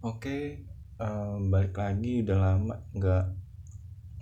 Oke, 0.00 0.64
eh, 0.96 1.36
balik 1.52 1.76
lagi 1.76 2.24
udah 2.24 2.38
lama 2.40 2.88
nggak 2.96 3.24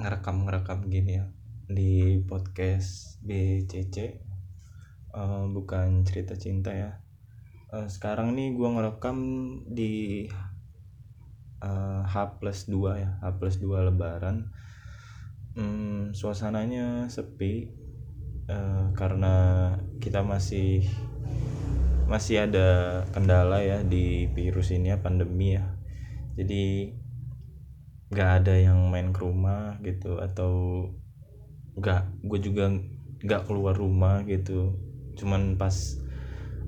ngerekam-ngerekam 0.02 0.90
gini 0.90 1.22
ya 1.22 1.30
di 1.70 2.18
podcast 2.26 3.22
BCC 3.22 3.96
eh, 5.14 5.44
bukan 5.54 6.02
cerita 6.02 6.34
cinta 6.34 6.74
ya. 6.74 6.98
Eh, 7.70 7.86
sekarang 7.86 8.34
nih 8.34 8.58
gua 8.58 8.74
ngerekam 8.74 9.22
di 9.70 10.26
eh, 11.62 12.02
H 12.02 12.42
plus 12.42 12.66
2 12.66 12.98
ya, 12.98 13.10
H 13.22 13.38
plus 13.38 13.62
2 13.62 13.86
lebaran. 13.86 14.50
Hmm, 15.54 16.10
suasananya 16.10 17.06
sepi 17.06 17.70
eh, 18.50 18.86
karena 18.98 19.34
kita 20.02 20.26
masih 20.26 20.90
masih 22.08 22.48
ada 22.48 23.04
kendala 23.12 23.60
ya 23.60 23.84
di 23.84 24.26
virus 24.32 24.72
ini 24.72 24.90
ya 24.90 24.98
pandemi 24.98 25.54
ya. 25.54 25.64
Jadi 26.40 26.92
nggak 28.08 28.30
ada 28.42 28.54
yang 28.56 28.88
main 28.88 29.12
ke 29.12 29.20
rumah 29.20 29.76
gitu 29.84 30.16
atau 30.16 30.84
nggak 31.76 32.24
gue 32.24 32.38
juga 32.40 32.72
nggak 33.22 33.44
keluar 33.44 33.76
rumah 33.76 34.24
gitu. 34.24 34.72
Cuman 35.20 35.60
pas 35.60 35.76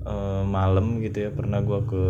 uh, 0.05 0.45
malam 0.45 1.01
gitu 1.01 1.25
ya 1.25 1.29
pernah 1.33 1.65
gue 1.65 1.79
ke 1.89 2.03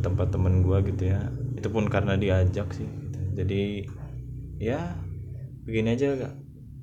tempat 0.00 0.32
temen 0.32 0.64
gue 0.64 0.78
gitu 0.88 1.12
ya. 1.12 1.28
Itu 1.54 1.68
pun 1.68 1.92
karena 1.92 2.16
diajak 2.16 2.72
sih 2.72 2.88
gitu. 2.88 3.20
jadi 3.44 3.62
ya 4.58 4.80
begini 5.62 5.94
aja 5.94 6.34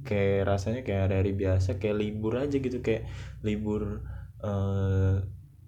kayak 0.06 0.46
rasanya 0.48 0.86
kayak 0.86 1.10
hari-hari 1.10 1.32
biasa 1.34 1.82
kayak 1.82 1.98
libur 1.98 2.38
aja 2.38 2.56
gitu 2.62 2.80
kayak 2.80 3.10
libur 3.42 4.06
uh, 4.46 5.26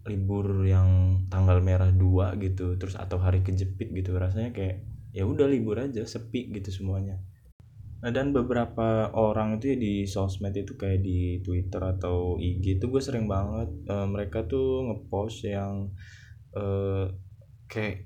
libur 0.07 0.63
yang 0.63 1.21
tanggal 1.27 1.59
merah 1.59 1.91
dua 1.91 2.33
gitu 2.39 2.79
terus 2.79 2.95
atau 2.95 3.19
hari 3.19 3.43
kejepit 3.43 3.91
gitu 3.91 4.15
rasanya 4.15 4.55
kayak 4.55 4.87
ya 5.11 5.23
udah 5.27 5.47
libur 5.49 5.81
aja 5.81 6.03
sepi 6.07 6.51
gitu 6.53 6.69
semuanya. 6.71 7.19
Nah, 7.97 8.13
dan 8.13 8.29
beberapa 8.29 9.09
orang 9.17 9.57
itu 9.57 9.73
ya 9.73 9.77
di 9.81 9.93
sosmed 10.05 10.53
itu 10.53 10.77
kayak 10.77 11.01
di 11.01 11.41
Twitter 11.41 11.81
atau 11.81 12.37
IG 12.37 12.77
itu 12.77 12.85
gue 12.93 13.01
sering 13.01 13.25
banget 13.25 13.73
uh, 13.89 14.05
mereka 14.05 14.45
tuh 14.45 14.85
ngepost 14.85 15.49
yang 15.49 15.89
uh, 16.53 17.09
kayak 17.65 18.05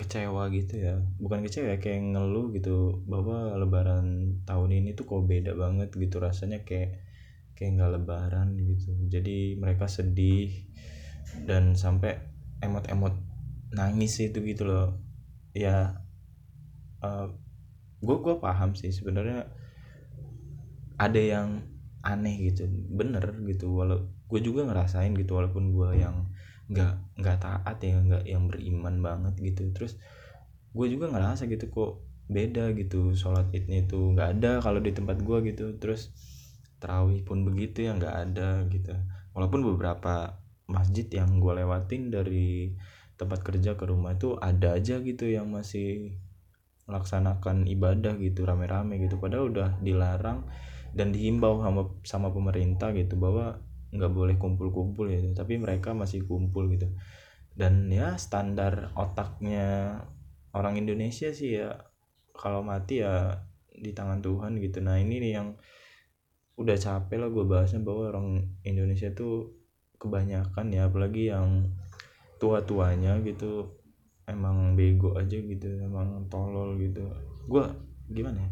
kecewa 0.00 0.48
gitu 0.56 0.80
ya. 0.80 0.96
Bukan 1.20 1.44
kecewa 1.44 1.76
ya 1.76 1.78
kayak 1.80 2.16
ngeluh 2.16 2.48
gitu 2.56 3.04
bahwa 3.04 3.52
lebaran 3.60 4.40
tahun 4.48 4.70
ini 4.72 4.96
tuh 4.96 5.04
kok 5.04 5.28
beda 5.28 5.52
banget 5.52 5.92
gitu 5.92 6.16
rasanya 6.16 6.64
kayak 6.64 7.04
kayak 7.52 7.76
nggak 7.76 7.92
lebaran 8.00 8.56
gitu. 8.56 8.88
Jadi 9.12 9.60
mereka 9.60 9.84
sedih 9.84 10.48
dan 11.44 11.76
sampai 11.76 12.16
emot-emot 12.64 13.12
nangis 13.76 14.16
itu 14.22 14.40
gitu 14.40 14.64
loh. 14.64 14.96
Ya 15.52 16.00
uh, 17.04 17.28
gue 18.00 18.16
gue 18.22 18.34
paham 18.40 18.72
sih 18.72 18.92
sebenarnya 18.92 19.50
ada 20.96 21.20
yang 21.20 21.66
aneh 22.00 22.48
gitu. 22.52 22.64
Bener 22.70 23.36
gitu 23.44 23.68
walau 23.76 24.08
gue 24.26 24.40
juga 24.40 24.64
ngerasain 24.64 25.12
gitu 25.14 25.36
walaupun 25.36 25.74
gue 25.76 26.00
yang 26.00 26.32
nggak 26.66 27.22
nggak 27.22 27.38
taat 27.38 27.78
ya 27.78 28.00
nggak 28.00 28.24
yang 28.24 28.48
beriman 28.48 29.02
banget 29.04 29.34
gitu. 29.42 29.68
Terus 29.76 30.00
gue 30.72 30.86
juga 30.88 31.12
ngerasa 31.12 31.48
gitu 31.48 31.68
kok 31.72 32.04
beda 32.26 32.74
gitu 32.74 33.14
sholat 33.14 33.46
idnya 33.54 33.86
itu 33.86 33.96
nggak 34.12 34.28
ada 34.40 34.52
kalau 34.64 34.80
di 34.80 34.92
tempat 34.94 35.20
gue 35.20 35.52
gitu. 35.52 35.76
Terus 35.76 36.10
terawih 36.76 37.24
pun 37.24 37.44
begitu 37.44 37.88
ya 37.88 37.96
nggak 37.96 38.14
ada 38.14 38.64
gitu. 38.68 38.92
Walaupun 39.36 39.64
beberapa 39.64 40.45
masjid 40.66 41.06
yang 41.10 41.38
gue 41.38 41.52
lewatin 41.62 42.10
dari 42.10 42.74
tempat 43.16 43.40
kerja 43.40 43.74
ke 43.78 43.84
rumah 43.88 44.14
itu 44.14 44.36
ada 44.36 44.76
aja 44.76 45.00
gitu 45.00 45.24
yang 45.24 45.48
masih 45.48 46.18
melaksanakan 46.86 47.66
ibadah 47.66 48.14
gitu 48.20 48.46
rame-rame 48.46 49.02
gitu. 49.02 49.18
Padahal 49.18 49.50
udah 49.50 49.68
dilarang 49.82 50.46
dan 50.94 51.10
dihimbau 51.10 51.64
sama 51.64 51.82
sama 52.06 52.28
pemerintah 52.30 52.94
gitu 52.94 53.18
bahwa 53.18 53.58
nggak 53.94 54.12
boleh 54.12 54.36
kumpul-kumpul 54.36 55.08
gitu 55.08 55.32
tapi 55.32 55.58
mereka 55.58 55.96
masih 55.96 56.26
kumpul 56.28 56.70
gitu. 56.70 56.92
Dan 57.56 57.88
ya 57.88 58.20
standar 58.20 58.92
otaknya 58.94 59.98
orang 60.52 60.76
Indonesia 60.76 61.32
sih 61.32 61.56
ya 61.62 61.72
kalau 62.36 62.60
mati 62.60 63.00
ya 63.00 63.40
di 63.72 63.96
tangan 63.96 64.20
Tuhan 64.20 64.60
gitu. 64.60 64.84
Nah 64.84 65.00
ini 65.00 65.20
nih 65.20 65.32
yang 65.40 65.48
udah 66.56 66.76
capek 66.76 67.20
lah 67.20 67.28
gue 67.28 67.44
bahasnya 67.44 67.80
bahwa 67.84 68.12
orang 68.12 68.28
Indonesia 68.64 69.12
tuh 69.12 69.65
kebanyakan 69.96 70.66
ya 70.72 70.88
apalagi 70.88 71.32
yang 71.32 71.72
tua-tuanya 72.36 73.20
gitu 73.24 73.72
emang 74.26 74.74
bego 74.76 75.16
aja 75.16 75.38
gitu 75.38 75.68
emang 75.80 76.26
tolol 76.28 76.76
gitu. 76.76 77.06
Gue 77.46 77.64
gimana 78.10 78.42
ya? 78.42 78.50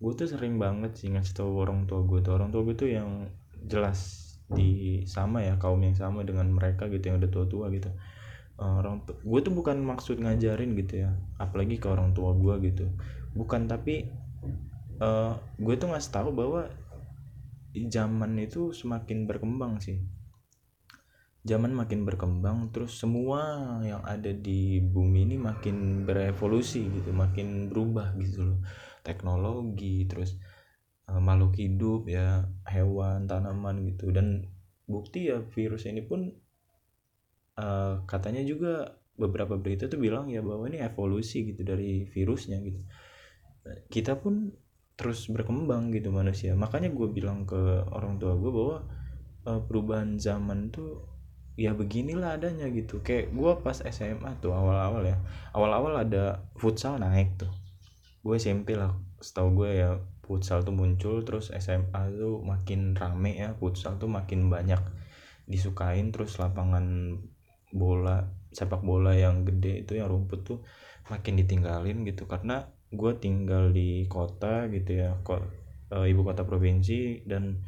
Gue 0.00 0.12
tuh 0.16 0.26
sering 0.26 0.56
banget 0.56 0.96
sih 0.96 1.12
ngasih 1.12 1.36
tau 1.36 1.52
orang 1.60 1.84
tua 1.84 2.02
gue 2.02 2.24
tuh. 2.24 2.32
Orang 2.34 2.50
tua 2.50 2.64
gue 2.64 2.74
tuh 2.74 2.90
yang 2.90 3.28
jelas 3.68 4.32
di 4.50 5.02
sama 5.06 5.46
ya 5.46 5.54
kaum 5.60 5.78
yang 5.78 5.94
sama 5.94 6.26
dengan 6.26 6.50
mereka 6.50 6.90
gitu 6.90 7.12
yang 7.12 7.22
udah 7.22 7.30
tua-tua 7.30 7.70
gitu. 7.70 7.92
Eh, 8.60 8.74
orang 8.82 9.04
gue 9.06 9.40
tuh 9.40 9.54
bukan 9.54 9.78
maksud 9.80 10.18
ngajarin 10.18 10.74
gitu 10.74 11.06
ya 11.06 11.10
apalagi 11.38 11.78
ke 11.78 11.86
orang 11.86 12.16
tua 12.16 12.34
gue 12.34 12.72
gitu. 12.72 12.90
Bukan 13.36 13.70
tapi 13.70 14.10
uh, 14.98 15.38
gue 15.56 15.74
tuh 15.78 15.88
ngasih 15.90 16.12
tahu 16.12 16.34
bahwa 16.34 16.66
zaman 17.70 18.34
itu 18.42 18.74
semakin 18.74 19.30
berkembang 19.30 19.78
sih 19.78 20.02
zaman 21.40 21.72
makin 21.72 22.04
berkembang 22.04 22.68
terus 22.68 23.00
semua 23.00 23.80
yang 23.80 24.04
ada 24.04 24.28
di 24.28 24.76
bumi 24.84 25.24
ini 25.24 25.36
makin 25.40 26.04
berevolusi 26.04 26.84
gitu 26.84 27.16
makin 27.16 27.72
berubah 27.72 28.12
gitu 28.20 28.54
loh. 28.54 28.60
Teknologi 29.00 30.04
terus 30.04 30.36
uh, 31.08 31.16
makhluk 31.16 31.56
hidup 31.56 32.04
ya 32.04 32.44
hewan 32.68 33.24
tanaman 33.24 33.88
gitu. 33.88 34.12
Dan 34.12 34.52
bukti 34.84 35.32
ya 35.32 35.40
virus 35.40 35.88
ini 35.88 36.04
pun 36.04 36.28
uh, 37.56 38.04
katanya 38.04 38.44
juga 38.44 39.00
beberapa 39.16 39.56
berita 39.56 39.88
tuh 39.88 40.00
bilang 40.00 40.28
ya 40.28 40.44
bahwa 40.44 40.68
ini 40.68 40.80
evolusi 40.84 41.48
gitu 41.48 41.64
dari 41.64 42.04
virusnya 42.04 42.60
gitu. 42.60 42.80
Kita 43.88 44.16
pun 44.20 44.52
terus 44.96 45.24
berkembang 45.32 45.88
gitu 45.96 46.12
manusia. 46.12 46.52
Makanya 46.52 46.92
gue 46.92 47.08
bilang 47.08 47.48
ke 47.48 47.56
orang 47.88 48.20
tua 48.20 48.36
gue 48.36 48.52
bahwa 48.52 48.76
uh, 49.48 49.60
perubahan 49.64 50.20
zaman 50.20 50.68
tuh 50.68 51.09
ya 51.60 51.76
beginilah 51.76 52.40
adanya 52.40 52.72
gitu. 52.72 53.04
Kayak 53.04 53.36
gue 53.36 53.52
pas 53.60 53.76
SMA 53.76 54.40
tuh 54.40 54.56
awal-awal 54.56 55.04
ya 55.04 55.20
awal-awal 55.52 56.00
ada 56.00 56.40
futsal 56.56 56.96
naik 56.96 57.36
tuh. 57.36 57.52
Gue 58.24 58.40
SMP 58.40 58.80
lah 58.80 58.96
setahu 59.20 59.52
gue 59.60 59.70
ya 59.76 60.00
futsal 60.24 60.64
tuh 60.64 60.72
muncul 60.72 61.20
terus 61.20 61.52
SMA 61.52 62.16
tuh 62.16 62.40
makin 62.40 62.96
rame 62.96 63.36
ya 63.36 63.52
futsal 63.60 64.00
tuh 64.00 64.08
makin 64.08 64.48
banyak 64.48 64.80
disukain 65.44 66.08
terus 66.14 66.40
lapangan 66.40 67.18
bola 67.74 68.24
sepak 68.54 68.80
bola 68.80 69.12
yang 69.12 69.44
gede 69.44 69.84
itu 69.84 70.00
yang 70.00 70.08
rumput 70.08 70.40
tuh 70.48 70.58
makin 71.12 71.36
ditinggalin 71.36 72.08
gitu. 72.08 72.24
Karena 72.24 72.64
gue 72.88 73.12
tinggal 73.20 73.68
di 73.68 74.08
kota 74.08 74.64
gitu 74.72 75.04
ya 75.04 75.12
kok 75.20 75.44
e, 75.92 76.08
ibu 76.08 76.24
kota 76.24 76.42
provinsi 76.48 77.28
dan 77.28 77.60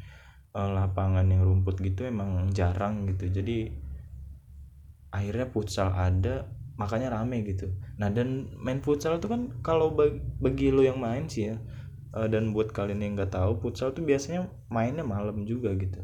e, 0.49 0.59
lapangan 0.59 1.29
yang 1.29 1.45
rumput 1.45 1.77
gitu 1.77 2.09
emang 2.09 2.49
jarang 2.49 3.05
gitu. 3.05 3.29
Jadi 3.29 3.82
akhirnya 5.13 5.45
futsal 5.53 5.93
ada 5.93 6.49
makanya 6.73 7.13
rame 7.13 7.45
gitu. 7.45 7.69
Nah 8.01 8.09
dan 8.09 8.49
main 8.57 8.81
futsal 8.81 9.21
itu 9.21 9.29
kan 9.29 9.53
kalau 9.61 9.93
bagi, 10.41 10.73
lo 10.73 10.81
yang 10.81 10.97
main 10.97 11.29
sih 11.29 11.53
ya 11.53 11.61
uh, 12.17 12.25
dan 12.25 12.49
buat 12.49 12.73
kalian 12.73 13.05
yang 13.05 13.13
nggak 13.13 13.37
tahu 13.37 13.61
futsal 13.61 13.93
tuh 13.93 14.01
biasanya 14.01 14.49
mainnya 14.73 15.05
malam 15.05 15.45
juga 15.45 15.69
gitu. 15.77 16.01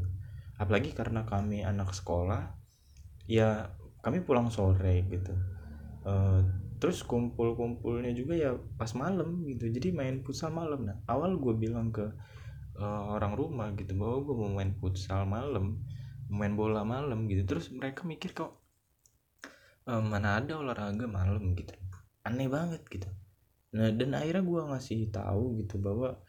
Apalagi 0.62 0.94
karena 0.94 1.26
kami 1.26 1.66
anak 1.66 1.90
sekolah 1.98 2.54
ya 3.26 3.74
kami 4.06 4.22
pulang 4.22 4.54
sore 4.54 5.10
gitu. 5.10 5.34
Uh, 6.06 6.46
terus 6.78 7.02
kumpul-kumpulnya 7.04 8.14
juga 8.14 8.38
ya 8.38 8.54
pas 8.78 8.94
malam 8.94 9.42
gitu. 9.50 9.74
Jadi 9.74 9.90
main 9.90 10.22
futsal 10.22 10.54
malam. 10.54 10.86
Nah 10.86 11.02
awal 11.10 11.34
gue 11.42 11.58
bilang 11.58 11.90
ke 11.90 12.06
uh, 12.78 13.04
orang 13.18 13.34
rumah 13.34 13.74
gitu 13.74 13.98
bahwa 13.98 14.22
gue 14.22 14.36
mau 14.38 14.52
main 14.54 14.78
futsal 14.78 15.26
malam 15.26 15.82
main 16.30 16.54
bola 16.54 16.86
malam 16.86 17.26
gitu. 17.26 17.42
Terus 17.50 17.74
mereka 17.74 18.06
mikir 18.06 18.38
kok 18.38 18.59
uh, 19.88 20.04
mana 20.04 20.42
ada 20.42 20.60
olahraga 20.60 21.06
malam 21.08 21.56
gitu. 21.56 21.76
Aneh 22.26 22.52
banget 22.52 22.84
gitu. 22.90 23.08
Nah 23.76 23.94
dan 23.94 24.18
akhirnya 24.18 24.44
gue 24.44 24.62
ngasih 24.74 25.00
tahu 25.14 25.62
gitu 25.64 25.80
bahwa 25.80 26.20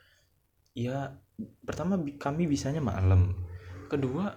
ya 0.76 1.19
pertama 1.64 1.99
kami 2.20 2.47
bisanya 2.47 2.85
malam. 2.85 3.35
Kedua 3.91 4.37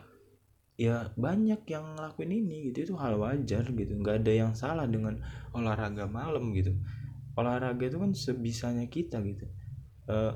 ya 0.79 1.13
banyak 1.13 1.61
yang 1.69 1.99
ngelakuin 1.99 2.31
ini 2.33 2.71
gitu. 2.71 2.91
Itu 2.91 2.93
hal 2.97 3.19
wajar 3.19 3.69
gitu. 3.69 3.93
Nggak 3.99 4.25
ada 4.25 4.31
yang 4.33 4.51
salah 4.57 4.89
dengan 4.89 5.21
olahraga 5.53 6.09
malam 6.09 6.55
gitu. 6.55 6.73
Olahraga 7.37 7.85
itu 7.85 7.97
kan 8.01 8.11
sebisanya 8.13 8.85
kita 8.89 9.21
gitu. 9.21 9.45
Uh, 10.03 10.33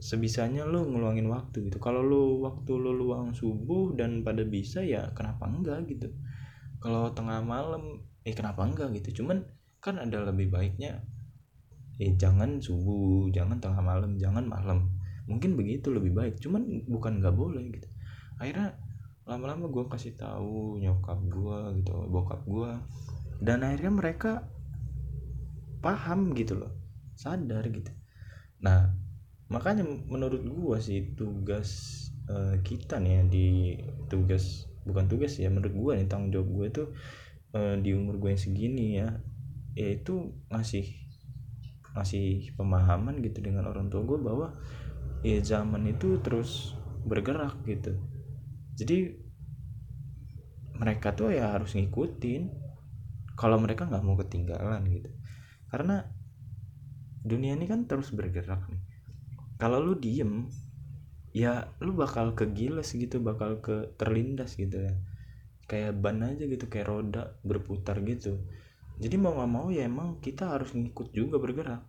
sebisanya 0.00 0.64
lo 0.64 0.88
ngeluangin 0.88 1.28
waktu 1.28 1.68
gitu. 1.68 1.78
Kalau 1.78 2.00
lo 2.00 2.40
waktu 2.42 2.72
lo 2.74 2.90
luang 2.96 3.36
subuh 3.36 3.92
dan 3.94 4.24
pada 4.24 4.42
bisa 4.42 4.80
ya 4.80 5.12
kenapa 5.12 5.46
enggak 5.46 5.84
gitu 5.86 6.10
kalau 6.80 7.12
tengah 7.12 7.44
malam 7.44 8.00
eh 8.24 8.32
kenapa 8.32 8.64
enggak 8.64 8.90
gitu? 8.96 9.22
Cuman 9.22 9.44
kan 9.80 10.00
ada 10.00 10.24
lebih 10.28 10.52
baiknya 10.52 11.04
eh 12.00 12.16
jangan 12.16 12.60
subuh 12.64 13.28
jangan 13.28 13.60
tengah 13.60 13.84
malam 13.84 14.16
jangan 14.16 14.48
malam. 14.48 14.88
Mungkin 15.28 15.54
begitu 15.54 15.92
lebih 15.92 16.16
baik 16.16 16.40
cuman 16.40 16.88
bukan 16.88 17.20
nggak 17.20 17.36
boleh 17.36 17.68
gitu. 17.76 17.88
Akhirnya 18.40 18.80
lama-lama 19.28 19.68
gue 19.70 19.84
kasih 19.86 20.16
tahu 20.18 20.80
nyokap 20.80 21.20
gue 21.28 21.58
gitu 21.78 21.92
bokap 22.10 22.42
gue 22.48 22.72
dan 23.38 23.62
akhirnya 23.62 23.92
mereka 23.94 24.32
paham 25.84 26.32
gitu 26.34 26.58
loh 26.58 26.72
sadar 27.14 27.62
gitu. 27.68 27.92
Nah 28.64 28.90
makanya 29.52 29.84
menurut 29.84 30.40
gue 30.40 30.76
sih 30.80 31.12
tugas 31.14 31.70
uh, 32.30 32.56
kita 32.62 33.02
nih 33.02 33.12
ya 33.12 33.22
di 33.26 33.48
tugas 34.06 34.69
bukan 34.90 35.06
tugas 35.06 35.38
ya 35.38 35.48
menurut 35.48 35.72
gue 35.72 35.92
nih 36.02 36.08
tanggung 36.10 36.34
jawab 36.34 36.48
gue 36.50 36.66
tuh 36.74 36.88
uh, 37.54 37.74
di 37.78 37.94
umur 37.94 38.18
gue 38.18 38.34
yang 38.34 38.42
segini 38.42 38.86
ya 38.98 39.08
yaitu 39.78 40.34
ngasih 40.50 40.86
ngasih 41.94 42.54
pemahaman 42.54 43.18
gitu 43.22 43.42
dengan 43.42 43.70
orang 43.70 43.90
tua 43.90 44.02
gue 44.06 44.18
bahwa 44.18 44.54
ya 45.26 45.38
zaman 45.42 45.90
itu 45.90 46.18
terus 46.22 46.74
bergerak 47.04 47.58
gitu. 47.66 47.96
Jadi 48.76 49.16
mereka 50.80 51.12
tuh 51.12 51.34
ya 51.34 51.52
harus 51.52 51.76
ngikutin 51.76 52.48
kalau 53.36 53.60
mereka 53.60 53.84
nggak 53.88 54.04
mau 54.04 54.16
ketinggalan 54.16 54.80
gitu. 54.88 55.10
Karena 55.68 56.04
dunia 57.20 57.52
ini 57.52 57.68
kan 57.68 57.84
terus 57.84 58.14
bergerak 58.14 58.64
nih. 58.70 58.82
Kalau 59.60 59.82
lu 59.82 59.98
diem 60.00 60.48
ya 61.30 61.70
lu 61.78 61.94
bakal 61.94 62.34
kegiles 62.34 62.90
gitu 62.94 63.22
bakal 63.22 63.62
ke 63.62 63.94
terlindas 63.94 64.58
gitu 64.58 64.90
ya. 64.90 64.94
Kayak 65.70 66.02
ban 66.02 66.18
aja 66.26 66.44
gitu 66.50 66.66
kayak 66.66 66.90
roda 66.90 67.38
berputar 67.46 68.02
gitu. 68.02 68.42
Jadi 69.00 69.16
mau 69.16 69.32
nggak 69.38 69.50
mau 69.50 69.66
ya 69.70 69.86
emang 69.86 70.18
kita 70.18 70.50
harus 70.58 70.74
ngikut 70.74 71.14
juga 71.14 71.38
bergerak. 71.38 71.82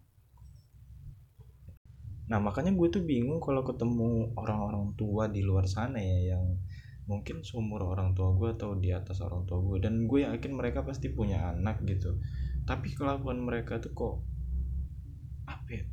Nah 2.31 2.39
makanya 2.39 2.71
gue 2.71 2.87
tuh 2.87 3.03
bingung 3.03 3.43
kalau 3.43 3.65
ketemu 3.67 4.31
orang-orang 4.39 4.95
tua 4.95 5.27
di 5.27 5.43
luar 5.43 5.67
sana 5.67 5.99
ya 5.99 6.37
yang 6.37 6.55
mungkin 7.09 7.43
seumur 7.43 7.83
orang 7.83 8.15
tua 8.15 8.31
gue 8.37 8.55
atau 8.55 8.77
di 8.79 8.95
atas 8.95 9.19
orang 9.19 9.43
tua 9.43 9.59
gue 9.59 9.83
dan 9.83 10.07
gue 10.07 10.23
yakin 10.23 10.55
mereka 10.55 10.87
pasti 10.87 11.11
punya 11.11 11.51
anak 11.51 11.83
gitu. 11.83 12.15
Tapi 12.63 12.95
kelakuan 12.95 13.43
mereka 13.43 13.83
tuh 13.83 13.91
kok 13.91 14.15
apa 15.49 15.69
ya 15.75 15.83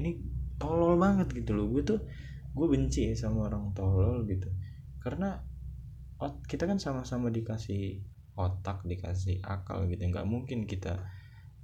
ini 0.00 0.16
tolol 0.56 0.96
banget 0.96 1.28
gitu 1.36 1.52
loh. 1.52 1.68
Gue 1.68 1.82
tuh 1.84 2.00
gue 2.54 2.66
benci 2.70 3.10
ya 3.10 3.14
sama 3.18 3.50
orang 3.50 3.74
tolol 3.74 4.22
gitu. 4.30 4.46
Karena 5.02 5.42
kita 6.46 6.64
kan 6.64 6.78
sama-sama 6.78 7.28
dikasih 7.28 8.00
otak 8.38 8.86
dikasih 8.86 9.42
akal 9.42 9.90
gitu. 9.90 10.06
Nggak 10.06 10.26
mungkin 10.26 10.64
kita 10.64 11.02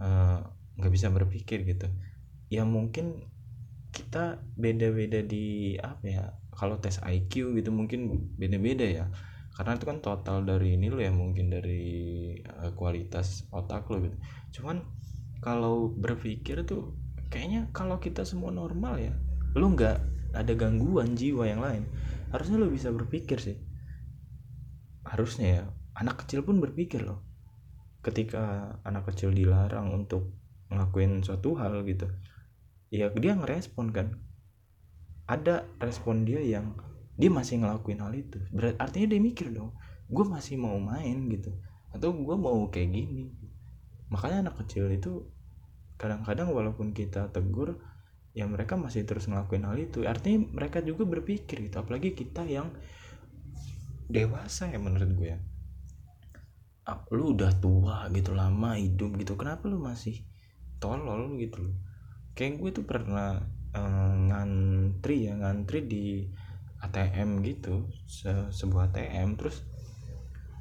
eh, 0.02 0.40
nggak 0.76 0.90
uh, 0.90 0.94
bisa 0.94 1.08
berpikir 1.08 1.62
gitu. 1.64 1.86
Ya 2.50 2.66
mungkin 2.66 3.30
kita 3.90 4.42
beda-beda 4.54 5.22
di 5.22 5.74
apa 5.78 6.04
ya 6.06 6.24
kalau 6.54 6.78
tes 6.78 6.98
IQ 7.02 7.54
gitu 7.54 7.70
mungkin 7.70 8.34
beda-beda 8.34 8.86
ya. 8.86 9.06
Karena 9.54 9.76
itu 9.76 9.86
kan 9.86 9.98
total 10.02 10.46
dari 10.46 10.78
ini 10.78 10.88
lo 10.90 10.98
ya 10.98 11.14
mungkin 11.14 11.50
dari 11.54 12.34
uh, 12.42 12.74
kualitas 12.74 13.46
otak 13.54 13.86
lo 13.90 14.02
gitu. 14.02 14.16
Cuman 14.60 14.82
kalau 15.40 15.94
berpikir 15.94 16.66
tuh 16.66 16.98
kayaknya 17.30 17.70
kalau 17.70 17.96
kita 18.02 18.26
semua 18.26 18.50
normal 18.52 18.98
ya 18.98 19.14
lo 19.56 19.72
nggak 19.72 20.19
ada 20.32 20.52
gangguan 20.54 21.18
jiwa 21.18 21.46
yang 21.46 21.60
lain. 21.62 21.84
Harusnya 22.30 22.62
lo 22.62 22.70
bisa 22.70 22.90
berpikir 22.94 23.38
sih. 23.42 23.58
Harusnya 25.02 25.46
ya 25.48 25.62
anak 25.98 26.26
kecil 26.26 26.46
pun 26.46 26.62
berpikir 26.62 27.02
loh. 27.02 27.22
Ketika 28.00 28.76
anak 28.86 29.12
kecil 29.12 29.34
dilarang 29.34 29.92
untuk 29.92 30.32
ngelakuin 30.70 31.26
suatu 31.26 31.58
hal 31.58 31.82
gitu 31.84 32.06
ya 32.90 33.10
dia 33.14 33.32
ngerespon 33.38 33.94
kan. 33.94 34.18
Ada 35.30 35.62
respon 35.78 36.26
dia 36.26 36.42
yang 36.42 36.74
dia 37.14 37.30
masih 37.30 37.62
ngelakuin 37.62 38.02
hal 38.02 38.14
itu. 38.14 38.42
Berarti 38.50 38.76
artinya 38.82 39.06
dia 39.14 39.20
mikir 39.22 39.54
dong 39.54 39.74
gue 40.10 40.26
masih 40.26 40.58
mau 40.58 40.74
main 40.82 41.30
gitu. 41.30 41.54
Atau 41.94 42.10
gue 42.14 42.36
mau 42.36 42.66
kayak 42.66 42.90
gini. 42.90 43.30
Makanya 44.10 44.50
anak 44.50 44.66
kecil 44.66 44.90
itu 44.90 45.30
kadang-kadang 45.94 46.50
walaupun 46.50 46.90
kita 46.90 47.30
tegur 47.30 47.78
ya 48.30 48.46
mereka 48.46 48.78
masih 48.78 49.02
terus 49.02 49.26
ngelakuin 49.26 49.66
hal 49.66 49.76
itu. 49.78 50.06
Artinya 50.06 50.46
mereka 50.54 50.78
juga 50.82 51.06
berpikir 51.06 51.66
gitu 51.66 51.76
apalagi 51.82 52.14
kita 52.14 52.46
yang 52.46 52.70
dewasa 54.06 54.70
ya 54.70 54.78
menurut 54.78 55.10
gue 55.14 55.28
ya. 55.34 55.38
Ah, 56.86 57.06
lu 57.14 57.34
udah 57.34 57.54
tua 57.62 58.06
gitu 58.10 58.34
lama 58.34 58.74
hidup 58.74 59.14
gitu 59.18 59.38
kenapa 59.38 59.70
lu 59.70 59.78
masih 59.78 60.22
tolol 60.82 61.38
gitu 61.38 61.70
loh? 61.70 61.76
Kayak 62.34 62.58
gue 62.58 62.70
tuh 62.82 62.86
pernah 62.86 63.42
uh, 63.74 64.14
ngantri 64.30 65.30
ya 65.30 65.34
ngantri 65.38 65.86
di 65.86 66.26
ATM 66.80 67.44
gitu 67.44 67.92
se 68.08 68.48
sebuah 68.48 68.90
ATM 68.90 69.36
terus 69.36 69.62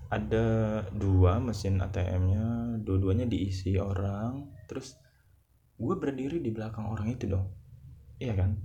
ada 0.09 0.81
dua 0.89 1.37
mesin 1.37 1.79
ATM-nya 1.79 2.77
dua-duanya 2.81 3.29
diisi 3.29 3.77
orang. 3.77 4.49
Terus 4.65 4.97
gue 5.79 5.95
berdiri 5.95 6.43
di 6.43 6.51
belakang 6.51 6.91
orang 6.91 7.13
itu 7.13 7.29
dong 7.29 7.58
iya 8.19 8.35
kan? 8.35 8.59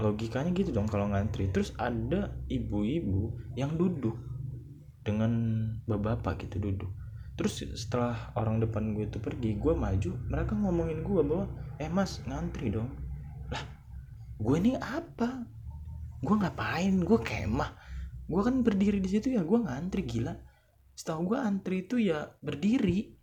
Logikanya 0.00 0.52
gitu 0.56 0.72
dong 0.72 0.88
kalau 0.88 1.08
ngantri. 1.12 1.48
Terus 1.52 1.72
ada 1.76 2.32
ibu-ibu 2.48 3.36
yang 3.56 3.76
duduk 3.76 4.16
dengan 5.04 5.32
bapak-bapak 5.88 6.48
gitu 6.48 6.60
duduk. 6.60 6.92
Terus 7.36 7.64
setelah 7.72 8.32
orang 8.36 8.60
depan 8.60 8.92
gue 8.92 9.08
itu 9.08 9.16
pergi 9.16 9.56
gue 9.56 9.72
maju 9.72 10.10
mereka 10.28 10.52
ngomongin 10.52 11.00
gue 11.00 11.22
bahwa 11.24 11.48
eh 11.80 11.88
mas 11.88 12.20
ngantri 12.28 12.68
dong. 12.68 12.92
Lah 13.48 13.64
gue 14.36 14.56
ini 14.60 14.76
apa? 14.76 15.48
Gue 16.20 16.36
ngapain? 16.36 17.00
Gue 17.00 17.18
kemah. 17.20 17.72
Gue 18.28 18.40
kan 18.44 18.60
berdiri 18.60 19.00
di 19.00 19.08
situ 19.08 19.32
ya 19.32 19.40
gue 19.40 19.56
ngantri 19.56 20.04
gila. 20.04 20.36
Setahu 20.92 21.32
gue 21.32 21.38
antri 21.40 21.88
itu 21.88 21.96
ya 21.96 22.28
berdiri. 22.44 23.16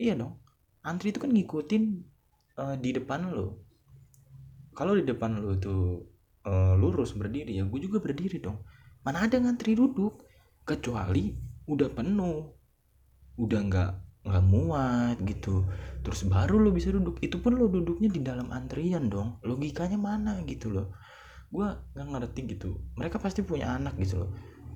Iya 0.00 0.16
dong. 0.16 0.40
Antri 0.80 1.12
itu 1.12 1.20
kan 1.20 1.30
ngikutin 1.30 1.84
uh, 2.56 2.76
di 2.80 2.90
depan 2.96 3.32
lo 3.32 3.61
kalau 4.72 4.96
di 4.96 5.04
depan 5.04 5.40
lo 5.40 5.56
tuh 5.60 6.12
uh, 6.48 6.74
lurus 6.74 7.14
berdiri 7.14 7.60
ya 7.60 7.64
gue 7.68 7.80
juga 7.80 8.00
berdiri 8.00 8.40
dong. 8.40 8.60
Mana 9.04 9.26
ada 9.26 9.36
ngantri 9.38 9.76
duduk 9.76 10.24
kecuali 10.64 11.34
udah 11.68 11.88
penuh. 11.92 12.48
Udah 13.36 13.60
nggak 13.68 13.90
nggak 14.22 14.44
muat 14.46 15.16
gitu. 15.26 15.66
Terus 16.02 16.24
baru 16.26 16.56
lo 16.62 16.70
bisa 16.72 16.88
duduk. 16.88 17.20
Itu 17.20 17.42
pun 17.42 17.58
lo 17.58 17.68
duduknya 17.68 18.08
di 18.08 18.20
dalam 18.24 18.48
antrian 18.48 19.12
dong. 19.12 19.42
Logikanya 19.44 19.98
mana 20.00 20.40
gitu 20.48 20.72
loh. 20.72 20.94
Gue 21.52 21.68
nggak 21.68 22.08
ngerti 22.08 22.40
gitu. 22.56 22.80
Mereka 22.96 23.20
pasti 23.20 23.44
punya 23.44 23.76
anak 23.76 23.98
gitu 24.00 24.26
loh. 24.26 24.30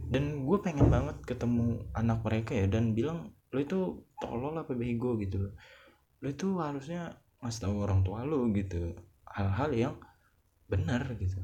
Dan 0.06 0.46
gue 0.46 0.58
pengen 0.62 0.86
banget 0.86 1.18
ketemu 1.26 1.82
anak 1.96 2.22
mereka 2.22 2.54
ya 2.54 2.70
dan 2.70 2.94
bilang 2.94 3.34
lo 3.50 3.58
itu 3.58 4.06
tolol 4.22 4.54
apa 4.54 4.76
bego 4.76 5.16
gitu 5.18 5.50
loh. 5.50 5.52
Lo 6.20 6.26
itu 6.30 6.48
harusnya 6.60 7.16
ngasih 7.40 7.60
tahu 7.68 7.74
orang 7.84 8.00
tua 8.02 8.22
lo 8.26 8.46
gitu 8.52 8.94
hal-hal 9.36 9.70
yang 9.76 9.94
benar 10.66 11.04
gitu. 11.20 11.38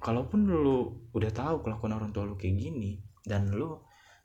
Kalaupun 0.00 0.44
lu 0.48 1.08
udah 1.16 1.32
tahu 1.32 1.64
kelakuan 1.64 1.96
orang 1.96 2.12
tua 2.12 2.28
lu 2.28 2.36
kayak 2.36 2.56
gini 2.60 3.00
dan 3.24 3.48
lu 3.52 3.80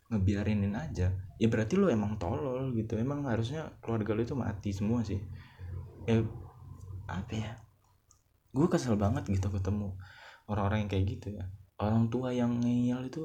ngebiarinin 0.05 0.77
aja 0.77 1.09
ya 1.41 1.47
berarti 1.49 1.79
lu 1.79 1.87
emang 1.87 2.19
tolol 2.19 2.75
gitu. 2.75 2.99
Emang 2.99 3.23
harusnya 3.27 3.79
keluarga 3.79 4.11
lu 4.11 4.21
itu 4.27 4.35
mati 4.35 4.75
semua 4.75 5.03
sih. 5.07 5.19
Ya 6.05 6.21
apa 7.05 7.33
ya 7.33 7.51
gue 8.55 8.67
kesel 8.71 8.95
banget 8.95 9.27
gitu 9.27 9.51
ketemu 9.51 9.95
orang-orang 10.47 10.85
yang 10.85 10.91
kayak 10.91 11.05
gitu 11.15 11.27
ya. 11.35 11.45
Orang 11.79 12.07
tua 12.07 12.31
yang 12.31 12.59
ngeyel 12.59 13.07
itu 13.07 13.23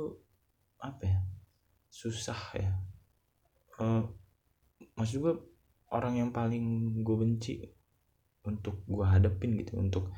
apa 0.83 1.03
ya 1.07 1.19
susah 1.91 2.41
ya. 2.55 2.71
Uh, 3.79 4.07
maksud 4.95 5.23
gue 5.23 5.35
orang 5.91 6.19
yang 6.19 6.31
paling 6.31 6.99
gue 7.03 7.17
benci 7.19 7.80
untuk 8.45 8.85
gue 8.89 9.05
hadapin 9.05 9.57
gitu 9.61 9.77
untuk 9.77 10.13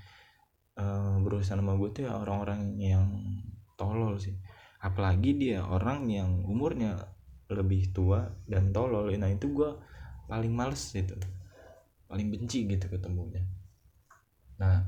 uh, 0.79 1.19
berusaha 1.19 1.59
sama 1.59 1.75
gue 1.75 1.91
tuh 1.91 2.03
ya 2.07 2.19
orang-orang 2.19 2.79
yang 2.79 3.07
tolol 3.75 4.19
sih. 4.19 4.35
Apalagi 4.83 5.39
dia 5.39 5.63
orang 5.63 6.11
yang 6.11 6.43
umurnya 6.47 6.99
lebih 7.51 7.95
tua 7.95 8.27
dan 8.47 8.75
tolol. 8.75 9.11
Nah 9.15 9.31
itu 9.31 9.51
gue 9.51 9.71
paling 10.27 10.53
males 10.55 10.83
gitu. 10.91 11.15
Paling 12.07 12.29
benci 12.31 12.67
gitu 12.67 12.87
ketemunya. 12.91 13.43
Nah 14.59 14.87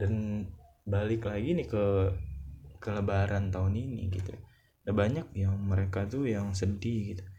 dan 0.00 0.46
balik 0.86 1.28
lagi 1.28 1.54
nih 1.54 1.68
ke 1.68 1.84
ke 2.80 2.88
lebaran 2.90 3.52
tahun 3.52 3.76
ini 3.76 4.10
gitu. 4.10 4.32
Ada 4.82 4.96
banyak 4.96 5.26
yang 5.36 5.54
mereka 5.60 6.08
tuh 6.08 6.24
yang 6.26 6.56
sedih 6.56 7.14
gitu 7.14 7.29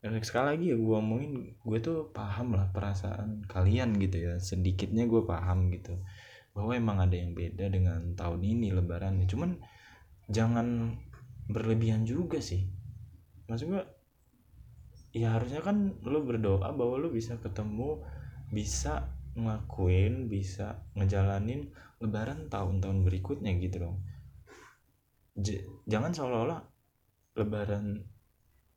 sekali 0.00 0.56
lagi 0.56 0.64
ya 0.72 0.76
gue 0.80 0.96
omongin 0.96 1.60
gue 1.60 1.78
tuh 1.84 2.08
paham 2.16 2.56
lah 2.56 2.72
perasaan 2.72 3.44
kalian 3.44 4.00
gitu 4.00 4.16
ya. 4.16 4.34
Sedikitnya 4.40 5.04
gue 5.04 5.22
paham 5.28 5.68
gitu 5.68 6.00
bahwa 6.56 6.72
emang 6.74 6.98
ada 7.04 7.14
yang 7.14 7.36
beda 7.36 7.70
dengan 7.70 8.16
tahun 8.16 8.42
ini 8.42 8.74
lebaran 8.74 9.22
cuman 9.28 9.60
jangan 10.32 10.96
berlebihan 11.52 12.08
juga 12.08 12.40
sih. 12.40 12.64
Maksud 13.46 13.66
gue 13.68 13.82
ya 15.12 15.36
harusnya 15.36 15.60
kan 15.60 16.00
lu 16.06 16.22
berdoa 16.24 16.70
bahwa 16.72 16.96
lu 16.96 17.12
bisa 17.12 17.36
ketemu 17.36 18.00
bisa 18.50 19.10
ngelakuin 19.36 20.26
bisa 20.26 20.82
ngejalanin 20.98 21.70
lebaran 22.02 22.48
tahun-tahun 22.48 23.04
berikutnya 23.04 23.52
gitu 23.60 23.84
dong. 23.84 23.96
J 25.38 25.62
jangan 25.86 26.10
seolah-olah 26.16 26.60
lebaran 27.38 28.09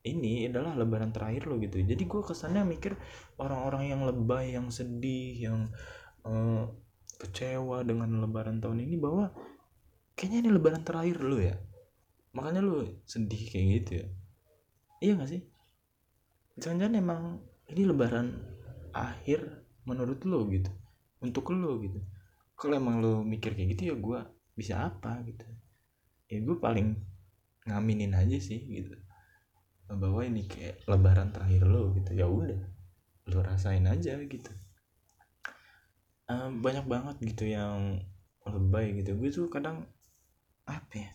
ini 0.03 0.51
adalah 0.51 0.75
lebaran 0.75 1.15
terakhir 1.15 1.47
lo 1.47 1.55
gitu. 1.63 1.79
Jadi 1.79 2.03
gue 2.03 2.21
kesannya 2.21 2.67
mikir 2.67 2.99
orang-orang 3.39 3.83
yang 3.87 4.01
lebay 4.03 4.51
yang 4.51 4.67
sedih 4.67 5.39
yang 5.39 5.59
uh, 6.27 6.67
kecewa 7.23 7.87
dengan 7.87 8.19
lebaran 8.19 8.59
tahun 8.59 8.83
ini 8.83 8.99
bahwa 8.99 9.31
kayaknya 10.19 10.39
ini 10.43 10.49
lebaran 10.51 10.83
terakhir 10.83 11.23
lo 11.23 11.39
ya. 11.39 11.55
Makanya 12.35 12.59
lo 12.59 12.83
sedih 13.07 13.43
kayak 13.47 13.67
gitu 13.79 13.91
ya. 14.03 14.05
Iya 15.03 15.11
gak 15.23 15.29
sih? 15.31 15.41
Jangan-jangan 16.59 16.95
emang 16.99 17.21
ini 17.71 17.81
lebaran 17.87 18.27
akhir 18.91 19.63
menurut 19.87 20.19
lo 20.27 20.43
gitu 20.51 20.71
untuk 21.23 21.55
lo 21.55 21.79
gitu. 21.79 22.03
Kalau 22.59 22.75
emang 22.75 22.99
lo 22.99 23.23
mikir 23.23 23.55
kayak 23.55 23.79
gitu 23.79 23.81
ya 23.91 23.95
gue 23.95 24.19
bisa 24.51 24.83
apa 24.83 25.23
gitu. 25.23 25.47
Ya 26.27 26.43
gue 26.43 26.59
paling 26.59 26.99
ngaminin 27.63 28.11
aja 28.11 28.35
sih 28.43 28.59
gitu 28.67 28.99
bahwa 29.89 30.21
ini 30.23 30.47
kayak 30.47 30.83
lebaran 30.87 31.31
terakhir 31.35 31.63
lo 31.67 31.91
gitu. 31.95 32.11
Ya 32.15 32.27
udah 32.27 32.61
lo 33.29 33.39
rasain 33.43 33.87
aja 33.87 34.19
gitu. 34.19 34.51
Um, 36.27 36.63
banyak 36.63 36.87
banget 36.87 37.15
gitu 37.23 37.51
yang 37.51 38.03
lebay 38.47 38.95
gitu. 38.99 39.15
Gue 39.19 39.29
tuh 39.31 39.47
kadang 39.51 39.87
apa 40.63 40.93
ya 40.95 41.11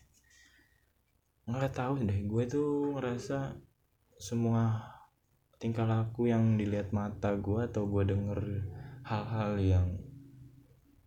nggak 1.48 1.72
tahu 1.72 2.04
deh. 2.04 2.20
Gue 2.28 2.44
tuh 2.44 2.96
ngerasa 2.96 3.56
semua 4.18 4.84
tingkah 5.58 5.86
laku 5.88 6.30
yang 6.30 6.54
dilihat 6.54 6.94
mata 6.94 7.34
gue 7.34 7.66
atau 7.66 7.88
gue 7.90 8.04
denger 8.06 8.40
hal-hal 9.02 9.58
yang 9.58 9.88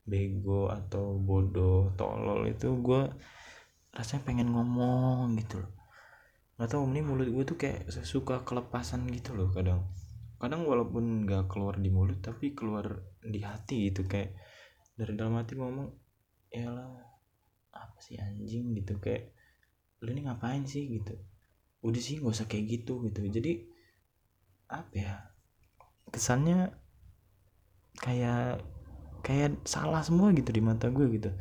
bego 0.03 0.67
atau 0.67 1.15
bodoh 1.15 1.93
tolol 1.95 2.49
itu 2.49 2.73
gue 2.83 3.07
rasanya 3.95 4.27
pengen 4.27 4.49
ngomong 4.51 5.39
gitu 5.39 5.63
loh 5.63 5.80
nggak 6.61 6.77
tahu 6.77 6.93
ini 6.93 7.01
mulut 7.01 7.25
gue 7.25 7.41
tuh 7.41 7.57
kayak 7.57 7.89
suka 8.05 8.45
kelepasan 8.45 9.09
gitu 9.09 9.33
loh 9.33 9.49
kadang. 9.49 9.81
Kadang 10.37 10.69
walaupun 10.69 11.25
nggak 11.25 11.49
keluar 11.49 11.81
di 11.81 11.89
mulut 11.89 12.21
tapi 12.21 12.53
keluar 12.53 13.01
di 13.17 13.41
hati 13.41 13.89
gitu 13.89 14.05
kayak 14.05 14.37
dari 14.93 15.17
dalam 15.17 15.41
hati 15.41 15.57
ngomong 15.57 15.89
ya 16.53 16.69
apa 17.73 17.97
sih 17.97 18.21
anjing? 18.21 18.77
Gitu 18.77 19.01
kayak 19.01 19.33
lu 20.05 20.13
ini 20.13 20.29
ngapain 20.29 20.61
sih? 20.69 20.85
Gitu. 20.85 21.17
Udah 21.81 21.97
sih 21.97 22.21
gak 22.21 22.29
usah 22.29 22.45
kayak 22.45 22.77
gitu 22.77 23.09
gitu. 23.09 23.25
Jadi 23.25 23.65
apa 24.69 24.93
ya 24.93 25.17
kesannya 26.13 26.77
kayak 28.05 28.61
kayak 29.25 29.57
salah 29.65 30.05
semua 30.05 30.29
gitu 30.29 30.53
di 30.53 30.61
mata 30.61 30.93
gue 30.93 31.09
gitu. 31.09 31.33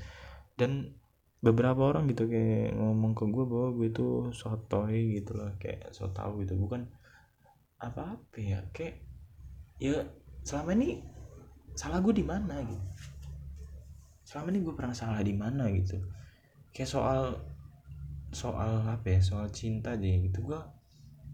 Dan 0.56 0.96
beberapa 1.40 1.88
orang 1.88 2.04
gitu 2.12 2.28
kayak 2.28 2.76
ngomong 2.76 3.16
ke 3.16 3.24
gue 3.24 3.44
bahwa 3.48 3.68
gue 3.72 3.88
itu 3.88 4.28
sotoy 4.36 5.16
gitu 5.20 5.40
lah 5.40 5.56
kayak 5.56 5.88
so 5.92 6.12
tau 6.12 6.36
gitu. 6.40 6.56
Bukan 6.56 6.84
apa-apa 7.80 8.36
ya 8.36 8.60
kayak 8.76 9.00
ya 9.80 10.04
selama 10.44 10.76
ini 10.76 11.00
salah 11.72 12.04
gue 12.04 12.12
di 12.12 12.24
mana 12.24 12.60
gitu. 12.60 12.84
Selama 14.28 14.46
ini 14.52 14.60
gue 14.62 14.74
pernah 14.76 14.94
salah 14.94 15.24
di 15.24 15.34
mana 15.34 15.66
gitu. 15.72 15.96
Kayak 16.76 16.90
soal 16.92 17.20
soal 18.30 18.86
apa 18.86 19.18
ya 19.18 19.20
soal 19.24 19.48
cinta 19.50 19.96
aja 19.96 20.06
gitu. 20.06 20.44
Gue 20.44 20.60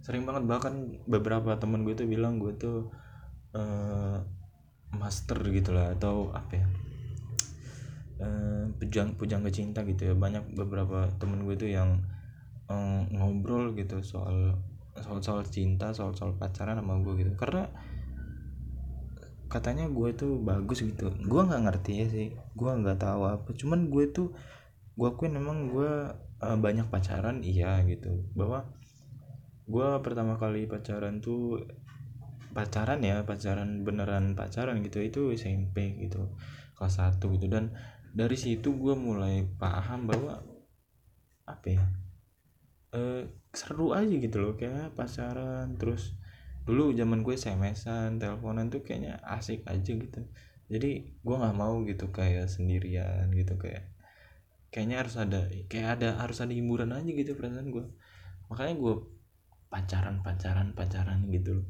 sering 0.07 0.23
banget 0.23 0.47
bahkan 0.47 1.03
beberapa 1.11 1.59
temen 1.59 1.83
gue 1.83 1.99
tuh 1.99 2.07
bilang 2.07 2.39
gue 2.39 2.55
tuh 2.55 2.95
uh, 3.59 4.23
master 4.95 5.43
gitu 5.51 5.75
lah 5.75 5.99
atau 5.99 6.31
apa 6.31 6.63
ya 6.63 6.67
uh, 8.21 8.65
pujang 8.79 9.17
pujang 9.17 9.43
cinta 9.53 9.83
gitu 9.85 10.13
ya. 10.13 10.15
Banyak 10.17 10.57
beberapa 10.57 11.11
temen 11.17 11.45
gue 11.45 11.55
tuh 11.57 11.71
yang 11.71 12.05
uh, 12.71 13.03
ngobrol 13.13 13.73
gitu 13.77 14.03
soal 14.03 14.59
soal 14.97 15.21
soal 15.21 15.43
cinta 15.45 15.93
soal 15.93 16.17
soal 16.17 16.35
pacaran 16.37 16.81
sama 16.81 17.01
gue 17.01 17.15
gitu. 17.25 17.33
Karena 17.37 17.69
katanya 19.47 19.87
gue 19.87 20.11
tuh 20.17 20.43
bagus 20.43 20.83
gitu. 20.83 21.13
Gue 21.25 21.43
nggak 21.47 21.63
ngerti 21.71 21.93
ya 22.03 22.07
sih. 22.11 22.29
Gue 22.59 22.71
nggak 22.73 22.99
tahu 23.01 23.23
apa. 23.29 23.49
Cuman 23.55 23.89
gue 23.93 24.11
tuh 24.11 24.35
gue 24.97 25.09
akuin 25.09 25.37
memang 25.37 25.71
gue 25.71 25.93
uh, 26.43 26.59
banyak 26.59 26.89
pacaran 26.91 27.45
iya 27.47 27.81
gitu. 27.87 28.27
Bahwa 28.35 28.67
gue 29.67 29.89
pertama 30.03 30.39
kali 30.39 30.67
pacaran 30.71 31.19
tuh 31.19 31.67
pacaran 32.55 33.05
ya 33.05 33.21
pacaran 33.27 33.85
beneran 33.85 34.33
pacaran 34.33 34.81
gitu 34.81 35.05
itu 35.05 35.21
SMP 35.37 35.93
gitu 36.01 36.33
kelas 36.77 36.97
1 37.01 37.21
gitu. 37.21 37.47
Dan 37.47 37.77
dari 38.17 38.37
situ 38.41 38.73
gue 38.73 38.97
mulai 38.97 39.45
paham 39.61 40.09
bahwa 40.09 40.41
apa 41.45 41.67
ya 41.69 41.85
e, 42.97 43.29
seru 43.53 43.93
aja 43.93 44.09
gitu 44.09 44.41
loh 44.41 44.57
kayak 44.57 44.97
pacaran 44.97 45.77
terus 45.77 46.17
dulu 46.65 46.97
zaman 46.97 47.21
gue 47.21 47.37
SMS-an 47.37 48.17
teleponan 48.17 48.73
tuh 48.73 48.83
kayaknya 48.83 49.23
asik 49.23 49.63
aja 49.71 49.93
gitu. 49.95 50.27
Jadi 50.67 51.15
gue 51.23 51.37
nggak 51.37 51.55
mau 51.55 51.79
gitu 51.87 52.11
kayak 52.11 52.51
sendirian 52.51 53.31
gitu 53.31 53.55
kayak 53.61 53.95
kayaknya 54.73 55.05
harus 55.05 55.15
ada 55.21 55.47
kayak 55.71 56.01
ada 56.01 56.19
harus 56.19 56.43
ada 56.43 56.51
hiburan 56.51 56.91
aja 56.91 57.07
gitu 57.07 57.39
perasaan 57.39 57.71
gue 57.71 57.87
makanya 58.51 58.75
gue 58.83 58.95
pacaran 59.71 60.17
pacaran 60.27 60.73
pacaran 60.73 61.21
gitu 61.31 61.63
loh. 61.63 61.69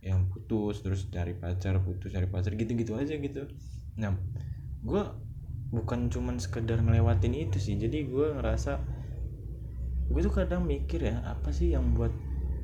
Yang 0.00 0.20
putus 0.30 0.76
terus 0.80 1.00
cari 1.10 1.34
pacar 1.34 1.82
putus 1.82 2.14
cari 2.14 2.30
pacar 2.30 2.54
gitu 2.54 2.72
gitu 2.78 2.94
aja 2.94 3.18
gitu. 3.18 3.50
Nah 4.00 4.16
gue 4.80 5.02
bukan 5.68 6.08
cuman 6.08 6.40
sekedar 6.40 6.80
ngelewatin 6.80 7.34
itu 7.36 7.60
sih. 7.60 7.76
Jadi 7.76 8.08
gue 8.08 8.36
ngerasa 8.40 8.80
gue 10.08 10.20
tuh 10.24 10.32
kadang 10.32 10.64
mikir 10.64 11.04
ya 11.04 11.20
apa 11.28 11.52
sih 11.52 11.76
yang 11.76 11.92
buat 11.92 12.12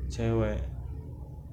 cewek 0.09 0.61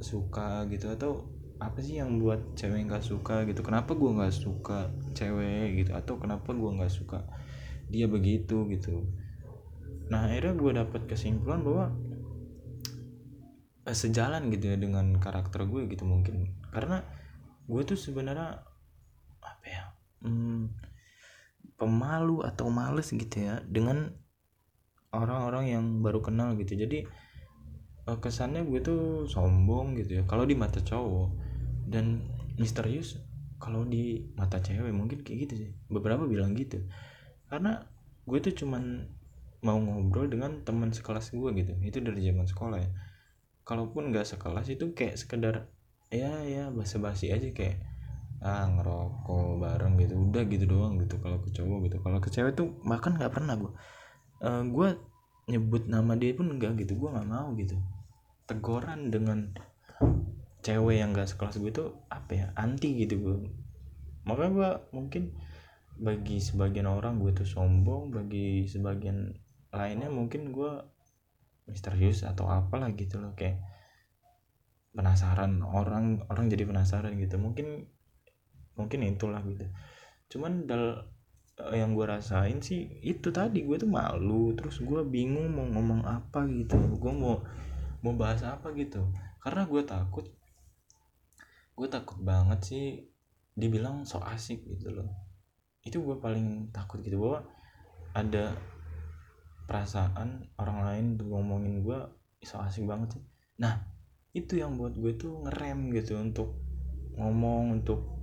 suka 0.01 0.65
gitu? 0.73 0.89
Atau 0.93 1.29
apa 1.61 1.79
sih 1.79 2.01
yang 2.01 2.19
buat 2.19 2.57
cewek 2.57 2.89
nggak 2.89 3.05
suka 3.05 3.45
gitu? 3.47 3.61
Kenapa 3.61 3.93
gue 3.93 4.11
nggak 4.11 4.35
suka 4.35 4.91
cewek 5.13 5.85
gitu? 5.85 5.91
Atau 5.93 6.17
kenapa 6.17 6.57
gue 6.57 6.71
nggak 6.73 6.93
suka 6.93 7.23
dia 7.93 8.09
begitu 8.09 8.65
gitu? 8.73 9.05
Nah 10.09 10.29
akhirnya 10.29 10.57
gue 10.57 10.73
dapat 10.73 11.05
kesimpulan 11.05 11.61
bahwa 11.61 11.93
eh, 13.85 13.97
sejalan 13.97 14.49
gitu 14.49 14.73
ya 14.73 14.77
dengan 14.81 15.21
karakter 15.21 15.69
gue 15.69 15.85
gitu 15.93 16.09
mungkin. 16.09 16.57
Karena 16.73 17.05
gue 17.69 17.83
tuh 17.85 18.01
sebenarnya 18.01 18.59
apa 19.43 19.67
ya 19.67 19.85
hmm, 20.27 20.92
pemalu 21.83 22.47
atau 22.47 22.71
males 22.71 23.11
gitu 23.11 23.43
ya 23.43 23.59
dengan 23.67 24.15
orang-orang 25.11 25.75
yang 25.75 25.85
baru 25.99 26.23
kenal 26.23 26.55
gitu. 26.55 26.79
Jadi 26.79 27.03
eh, 28.07 28.19
kesannya 28.23 28.63
gue 28.71 28.79
tuh 28.79 29.03
sombong 29.27 29.99
gitu 29.99 30.23
ya 30.23 30.25
kalau 30.31 30.47
di 30.47 30.55
mata 30.55 30.79
cowok. 30.79 31.35
Dan 31.91 32.23
misterius 32.55 33.19
kalau 33.59 33.83
di 33.83 34.31
mata 34.39 34.63
cewek 34.63 34.95
mungkin 34.95 35.27
kayak 35.27 35.51
gitu 35.51 35.55
sih. 35.67 35.71
Beberapa 35.91 36.23
bilang 36.31 36.55
gitu. 36.55 36.87
Karena 37.51 37.83
gue 38.23 38.39
tuh 38.39 38.55
cuman 38.63 39.11
mau 39.67 39.79
ngobrol 39.79 40.31
dengan 40.31 40.63
teman 40.63 40.95
sekelas 40.95 41.35
gue 41.35 41.51
gitu. 41.59 41.75
Itu 41.83 41.99
dari 41.99 42.23
zaman 42.23 42.47
sekolah 42.47 42.79
ya. 42.79 42.91
Kalaupun 43.67 44.15
nggak 44.15 44.39
sekelas 44.39 44.71
itu 44.71 44.95
kayak 44.95 45.19
sekedar 45.19 45.67
ya 46.13 46.45
ya 46.45 46.69
basa-basi 46.69 47.33
aja 47.33 47.51
kayak 47.57 47.92
ah 48.43 48.67
ngerokok 48.67 49.63
bareng 49.63 49.95
gitu. 50.03 50.15
Udah 50.19 50.43
gitu 50.51 50.65
doang 50.67 50.99
gitu 50.99 51.17
kalau 51.23 51.39
ke 51.41 51.51
cowok 51.55 51.79
gitu. 51.89 51.97
Kalau 52.03 52.19
ke 52.19 52.29
cewek 52.29 52.53
tuh 52.59 52.69
makan 52.83 53.19
nggak 53.19 53.33
pernah 53.33 53.55
gue 53.57 53.73
uh, 54.43 54.63
gue 54.67 54.89
nyebut 55.51 55.87
nama 55.87 56.13
dia 56.19 56.35
pun 56.35 56.51
enggak 56.51 56.77
gitu. 56.83 56.99
Gue 56.99 57.09
nggak 57.15 57.29
mau 57.31 57.55
gitu. 57.55 57.79
Teguran 58.51 59.15
dengan 59.15 59.55
cewek 60.63 61.03
yang 61.03 61.11
gak 61.11 61.27
sekelas 61.27 61.59
gue 61.59 61.73
tuh 61.75 61.89
apa 62.11 62.31
ya? 62.35 62.47
Anti 62.55 62.95
gitu 62.99 63.19
gue 63.19 63.37
makanya 64.23 64.51
gue 64.55 64.71
mungkin 64.95 65.35
bagi 65.99 66.39
sebagian 66.39 66.87
orang 66.87 67.19
gue 67.19 67.35
tuh 67.35 67.43
sombong 67.43 68.15
bagi 68.15 68.71
sebagian 68.71 69.35
lainnya 69.75 70.07
mungkin 70.15 70.55
gue 70.55 70.73
misterius 71.67 72.23
atau 72.23 72.47
apalah 72.47 72.91
gitu 72.95 73.19
loh. 73.19 73.35
Kayak 73.35 73.63
penasaran. 74.93 75.63
Orang 75.65 76.23
orang 76.29 76.47
jadi 76.53 76.69
penasaran 76.69 77.17
gitu. 77.19 77.41
Mungkin 77.41 77.89
mungkin 78.77 79.05
itulah 79.05 79.41
gitu. 79.45 79.67
Cuman 80.33 80.65
dal 80.65 81.07
eh, 81.61 81.77
yang 81.81 81.93
gue 81.93 82.07
rasain 82.09 82.59
sih 82.65 83.01
itu 83.05 83.29
tadi 83.29 83.65
gue 83.65 83.77
tuh 83.77 83.91
malu 83.91 84.57
terus 84.57 84.81
gue 84.81 85.01
bingung 85.05 85.53
mau 85.53 85.67
ngomong 85.69 86.03
apa 86.09 86.49
gitu 86.49 86.77
gue 86.97 87.13
mau 87.13 87.45
mau 88.03 88.15
bahas 88.17 88.43
apa 88.45 88.73
gitu. 88.73 89.05
Karena 89.43 89.69
gue 89.69 89.83
takut 89.85 90.27
gue 91.73 91.89
takut 91.89 92.19
banget 92.21 92.61
sih 92.63 92.85
dibilang 93.53 94.09
so 94.09 94.21
asik 94.25 94.65
gitu 94.65 94.93
loh. 94.93 95.09
Itu 95.85 96.01
gue 96.01 96.17
paling 96.21 96.73
takut 96.73 97.05
gitu 97.05 97.21
bahwa 97.21 97.45
ada 98.13 98.53
perasaan 99.69 100.53
orang 100.61 100.79
lain 100.85 101.05
tuh 101.17 101.29
ngomongin 101.33 101.81
gue 101.81 101.99
so 102.45 102.59
asik 102.61 102.89
banget 102.89 103.21
sih. 103.21 103.25
Nah 103.61 103.93
itu 104.33 104.57
yang 104.57 104.81
buat 104.81 104.97
gue 104.97 105.13
tuh 105.21 105.45
ngerem 105.45 105.93
gitu 105.93 106.17
untuk 106.17 106.57
ngomong 107.21 107.81
untuk 107.81 108.22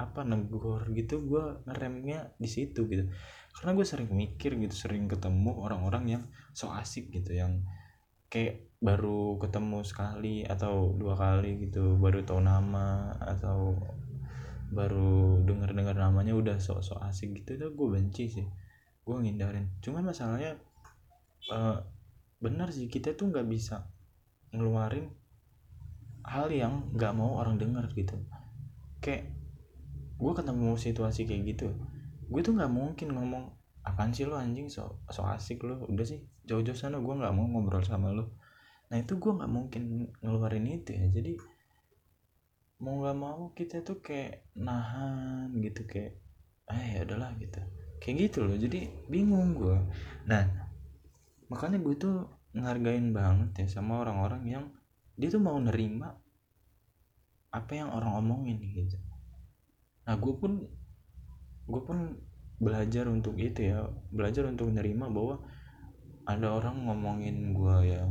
apa 0.00 0.24
negor 0.24 0.88
gitu 0.96 1.20
gue 1.28 1.60
ngeremnya 1.68 2.32
di 2.40 2.48
situ 2.48 2.88
gitu. 2.88 3.12
Karena 3.52 3.76
gue 3.76 3.84
sering 3.84 4.08
mikir 4.08 4.56
gitu 4.56 4.72
sering 4.72 5.04
ketemu 5.04 5.52
orang-orang 5.60 6.04
yang 6.18 6.22
so 6.56 6.72
asik 6.72 7.12
gitu 7.12 7.36
yang 7.36 7.60
kayak 8.32 8.72
baru 8.80 9.36
ketemu 9.36 9.84
sekali 9.84 10.36
atau 10.46 10.96
dua 10.96 11.18
kali 11.18 11.68
gitu 11.68 12.00
baru 12.00 12.24
tahu 12.24 12.40
nama 12.40 13.12
atau 13.20 13.76
baru 14.70 15.42
dengar 15.44 15.74
dengar 15.74 15.98
namanya 15.98 16.32
udah 16.32 16.56
sok-sok 16.62 17.02
asik 17.10 17.34
gitu 17.42 17.58
itu 17.58 17.66
gue 17.74 17.88
benci 17.90 18.24
sih. 18.30 18.46
Gue 19.04 19.16
ngindarin. 19.20 19.68
Cuman 19.84 20.08
masalahnya 20.08 20.56
uh, 21.50 21.82
benar 22.40 22.72
sih 22.72 22.88
kita 22.88 23.12
tuh 23.18 23.28
nggak 23.28 23.44
bisa 23.50 23.90
ngeluarin 24.54 25.10
hal 26.24 26.48
yang 26.48 26.94
nggak 26.94 27.12
mau 27.12 27.42
orang 27.42 27.58
dengar 27.58 27.90
gitu. 27.92 28.16
Kayak 29.02 29.39
gue 30.20 30.32
ketemu 30.36 30.76
situasi 30.76 31.24
kayak 31.24 31.42
gitu. 31.56 31.68
Gue 32.28 32.40
tuh 32.44 32.52
nggak 32.52 32.68
mungkin 32.68 33.16
ngomong 33.16 33.44
apaan 33.80 34.12
sih 34.12 34.28
lo 34.28 34.36
anjing? 34.36 34.68
So 34.68 35.00
so 35.08 35.24
asik 35.24 35.64
lo 35.64 35.88
udah 35.88 36.04
sih 36.04 36.20
jauh-jauh 36.44 36.76
sana 36.76 37.00
gue 37.00 37.14
nggak 37.16 37.32
mau 37.32 37.46
ngobrol 37.48 37.82
sama 37.84 38.12
lo 38.12 38.36
nah 38.90 38.98
itu 38.98 39.22
gue 39.22 39.32
nggak 39.38 39.50
mungkin 39.50 40.10
ngeluarin 40.20 40.66
itu 40.68 40.92
ya. 40.92 41.06
Jadi 41.08 41.32
mau 42.84 43.00
nggak 43.00 43.16
mau 43.16 43.40
kita 43.56 43.80
tuh 43.80 44.04
kayak 44.04 44.50
nahan 44.58 45.54
gitu 45.64 45.88
kayak 45.88 46.20
eh 46.68 47.00
ya 47.00 47.02
gitu. 47.40 47.60
Kayak 48.00 48.16
gitu 48.28 48.38
loh. 48.44 48.56
Jadi 48.60 49.08
bingung 49.08 49.56
gue 49.56 49.78
nah 50.28 50.44
makanya 51.48 51.82
gue 51.82 51.94
tuh 51.98 52.16
ngargain 52.54 53.14
banget 53.14 53.64
ya 53.64 53.66
sama 53.80 54.02
orang-orang 54.02 54.42
yang 54.46 54.64
dia 55.14 55.30
tuh 55.30 55.42
mau 55.42 55.58
nerima 55.58 56.18
apa 57.50 57.72
yang 57.74 57.90
orang 57.90 58.14
omongin 58.22 58.62
gitu 58.62 58.98
nah 60.10 60.18
gue 60.18 60.34
pun 60.34 60.66
gue 61.70 61.82
pun 61.86 62.18
belajar 62.58 63.06
untuk 63.06 63.38
itu 63.38 63.70
ya 63.70 63.86
belajar 64.10 64.50
untuk 64.50 64.74
nerima 64.74 65.06
bahwa 65.06 65.38
ada 66.26 66.50
orang 66.50 66.82
ngomongin 66.84 67.54
gue 67.54 67.76
yang 67.94 68.10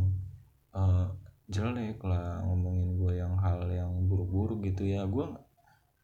uh, 0.73 1.11
jelek 1.49 2.01
lah 2.05 2.45
ngomongin 2.45 2.97
gue 2.97 3.13
yang 3.17 3.33
hal 3.41 3.65
yang 3.69 3.89
buruk-buruk 4.05 4.61
gitu 4.69 4.85
ya. 4.85 5.05
Gue 5.09 5.29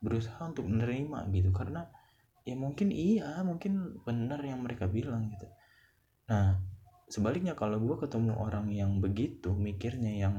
berusaha 0.02 0.42
untuk 0.46 0.70
menerima 0.70 1.30
gitu 1.34 1.50
karena 1.50 1.90
ya 2.46 2.54
mungkin 2.54 2.94
iya 2.94 3.42
mungkin 3.42 4.02
benar 4.06 4.42
yang 4.46 4.62
mereka 4.62 4.86
bilang 4.86 5.34
gitu. 5.34 5.50
Nah 6.30 6.62
sebaliknya 7.10 7.54
kalau 7.54 7.78
gue 7.78 7.98
ketemu 8.02 8.34
orang 8.38 8.70
yang 8.74 9.02
begitu 9.02 9.54
mikirnya 9.54 10.14
yang 10.14 10.36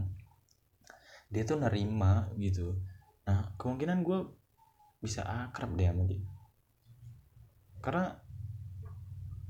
dia 1.30 1.42
tuh 1.42 1.58
nerima 1.58 2.30
gitu. 2.38 2.78
Nah 3.26 3.54
kemungkinan 3.58 4.06
gue 4.06 4.18
bisa 5.00 5.22
akrab 5.24 5.76
deh 5.76 5.86
sama 5.86 6.02
dia. 6.08 6.22
Karena 7.84 8.10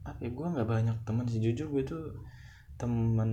apa 0.06 0.20
ya 0.22 0.30
gue 0.30 0.46
nggak 0.46 0.68
banyak 0.68 0.96
teman 1.02 1.26
sih. 1.26 1.42
Jujur 1.42 1.70
gue 1.72 1.82
tuh 1.86 2.04
temen 2.76 3.30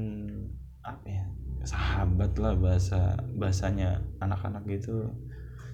apa 0.84 1.06
ya 1.08 1.24
sahabat 1.64 2.36
lah 2.40 2.56
bahasa 2.56 3.20
bahasanya 3.38 4.02
anak-anak 4.24 4.64
gitu. 4.68 5.12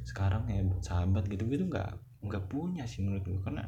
Sekarang 0.07 0.49
ya 0.49 0.65
sahabat 0.81 1.27
gitu 1.29 1.45
gitu 1.47 1.69
nggak 1.69 1.97
nggak 2.19 2.43
punya 2.51 2.83
sih 2.83 2.99
menurut 3.05 3.23
gue 3.23 3.41
karena 3.47 3.63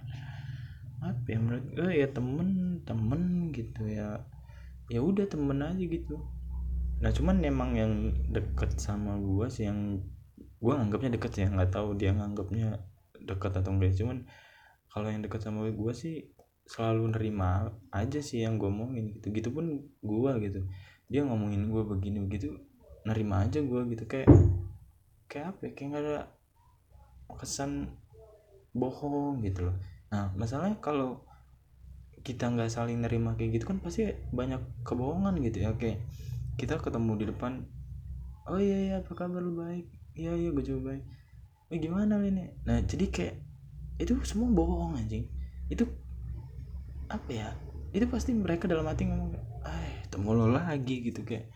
apa 1.01 1.25
ya 1.25 1.39
menurut 1.39 1.65
gue 1.71 1.91
ya 1.91 2.07
temen 2.11 2.81
temen 2.83 3.53
gitu 3.53 3.85
ya. 3.87 4.21
Ya 4.91 4.99
udah 4.99 5.23
temen 5.29 5.63
aja 5.63 5.79
gitu. 5.79 6.19
Nah 7.01 7.09
cuman 7.09 7.41
emang 7.41 7.73
yang 7.73 7.93
deket 8.29 8.77
sama 8.77 9.17
gue 9.17 9.47
sih 9.49 9.65
yang 9.65 10.03
gue 10.62 10.74
nganggapnya 10.77 11.18
deket 11.18 11.41
ya 11.41 11.50
nggak 11.50 11.74
tahu 11.74 11.98
dia 11.98 12.13
nganggapnya 12.13 12.77
deket 13.18 13.51
atau 13.58 13.74
enggak. 13.74 13.97
Cuman 13.97 14.30
kalau 14.93 15.10
yang 15.10 15.26
deket 15.26 15.41
sama 15.41 15.65
gue 15.65 15.93
sih 15.97 16.30
selalu 16.69 17.17
nerima 17.17 17.74
aja 17.89 18.21
sih 18.21 18.45
yang 18.45 18.62
gue 18.62 18.69
omongin 18.69 19.17
gitu. 19.17 19.34
Gitu 19.34 19.50
pun 19.50 19.89
gue 20.06 20.32
gitu. 20.45 20.62
Dia 21.10 21.26
ngomongin 21.26 21.65
gue 21.67 21.82
begini 21.82 22.21
begitu 22.21 22.62
nerima 23.10 23.41
aja 23.50 23.58
gue 23.58 23.82
gitu. 23.89 24.06
Kayak 24.06 24.30
kayak 25.26 25.58
apa 25.58 25.60
ya, 25.65 25.71
kayak 25.74 25.88
nggak 25.89 26.04
ada 26.06 26.17
kesan 27.41 27.97
bohong 28.78 29.41
gitu 29.41 29.65
loh. 29.65 29.76
Nah 30.13 30.30
masalahnya 30.38 30.78
kalau 30.78 31.26
kita 32.21 32.54
nggak 32.54 32.69
saling 32.69 33.02
nerima 33.02 33.34
kayak 33.34 33.58
gitu 33.58 33.65
kan 33.74 33.82
pasti 33.82 34.13
banyak 34.30 34.62
kebohongan 34.86 35.41
gitu 35.41 35.65
ya. 35.65 35.74
Kayak 35.74 36.06
kita 36.62 36.78
ketemu 36.78 37.17
di 37.17 37.26
depan 37.34 37.65
oh 38.45 38.62
iya 38.62 38.78
iya 38.78 38.95
apa 39.02 39.17
kabar? 39.17 39.41
Lu 39.41 39.58
baik 39.58 40.00
iya 40.15 40.32
iya 40.36 40.50
gue 40.52 40.63
baik 40.63 41.04
oh 41.71 41.80
gimana 41.80 42.19
ini? 42.19 42.52
Nah 42.67 42.84
jadi 42.84 43.08
kayak 43.08 43.36
itu 43.95 44.19
semua 44.28 44.52
bohong 44.52 45.00
anjing. 45.00 45.32
Itu 45.71 45.88
apa 47.08 47.30
ya? 47.32 47.50
Itu 47.95 48.12
pasti 48.12 48.36
mereka 48.36 48.67
dalam 48.67 48.84
hati 48.91 49.08
ngomong 49.08 49.39
ah 49.63 49.88
ketemu 50.04 50.30
lo 50.36 50.45
lagi 50.52 51.08
gitu 51.08 51.24
kayak 51.24 51.47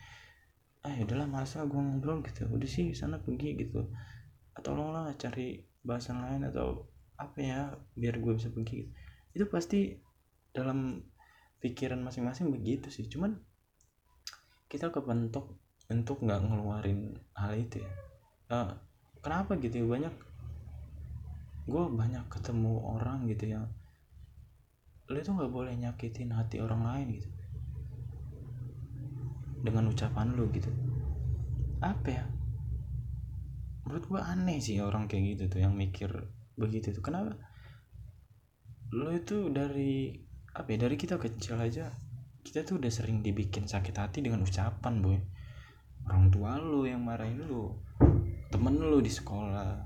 ah 0.87 0.95
udahlah 1.03 1.27
masa 1.27 1.67
gue 1.67 1.75
ngobrol 1.75 2.23
gitu. 2.23 2.47
Udah 2.47 2.69
sih 2.69 2.95
sana 2.95 3.19
pergi 3.19 3.59
gitu. 3.59 3.91
Atau 4.55 4.71
lo 4.79 4.95
lah 4.95 5.11
cari 5.19 5.67
bahasan 5.83 6.23
lain 6.23 6.47
atau 6.47 6.87
apa 7.19 7.37
ya 7.43 7.59
biar 7.99 8.15
gue 8.19 8.39
bisa 8.39 8.51
pergi 8.51 8.87
gitu. 8.87 8.91
itu 9.35 9.45
pasti 9.51 9.99
dalam 10.55 11.03
pikiran 11.59 11.99
masing-masing 11.99 12.55
begitu 12.55 12.87
sih. 12.87 13.11
Cuman 13.11 13.35
kita 14.71 14.95
kebentuk 14.95 15.59
untuk 15.91 16.23
nggak 16.23 16.39
ngeluarin 16.39 17.19
hal 17.35 17.53
itu 17.59 17.83
ya 17.83 18.04
uh, 18.51 18.71
kenapa 19.21 19.57
gitu 19.61 19.81
ya? 19.81 19.85
Banyak 19.85 20.15
gue 21.65 21.83
banyak 21.89 22.25
ketemu 22.29 22.77
orang 22.77 23.25
gitu 23.25 23.57
yang 23.57 23.65
lo 25.05 25.17
itu 25.21 25.29
nggak 25.29 25.53
boleh 25.53 25.73
nyakitin 25.77 26.33
hati 26.33 26.57
orang 26.61 26.81
lain 26.81 27.07
gitu. 27.21 27.29
Dengan 29.61 29.89
ucapan 29.89 30.33
lu 30.33 30.49
gitu. 30.53 30.69
Apa 31.81 32.07
ya? 32.09 32.25
Menurut 33.85 34.05
gua 34.09 34.21
aneh 34.33 34.57
sih 34.57 34.81
orang 34.81 35.05
kayak 35.05 35.37
gitu 35.37 35.43
tuh 35.57 35.59
yang 35.61 35.77
mikir 35.77 36.09
begitu 36.57 36.89
tuh. 36.89 37.05
Kenapa? 37.05 37.37
Lu 38.89 39.13
itu 39.13 39.53
dari 39.53 40.09
apa 40.57 40.73
ya 40.73 40.89
dari 40.89 40.95
kita 40.97 41.21
kecil 41.21 41.59
aja 41.61 41.91
kita 42.41 42.63
tuh 42.63 42.79
udah 42.81 42.89
sering 42.93 43.19
dibikin 43.21 43.69
sakit 43.69 43.93
hati 43.93 44.25
dengan 44.25 44.41
ucapan 44.41 45.05
boy. 45.05 45.17
Orang 46.09 46.33
tua 46.33 46.57
lu 46.57 46.85
yang 46.89 47.05
marahin 47.05 47.45
lu 47.45 47.73
temen 48.53 48.77
lu 48.77 49.01
di 49.01 49.09
sekolah 49.09 49.81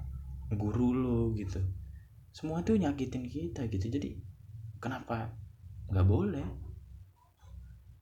guru 0.53 0.89
lu 0.91 1.19
gitu. 1.37 1.61
Semua 2.33 2.61
tuh 2.65 2.77
nyakitin 2.77 3.25
kita 3.29 3.65
gitu. 3.69 3.87
Jadi 3.89 4.19
kenapa 4.81 5.33
nggak 5.89 6.07
boleh? 6.07 6.47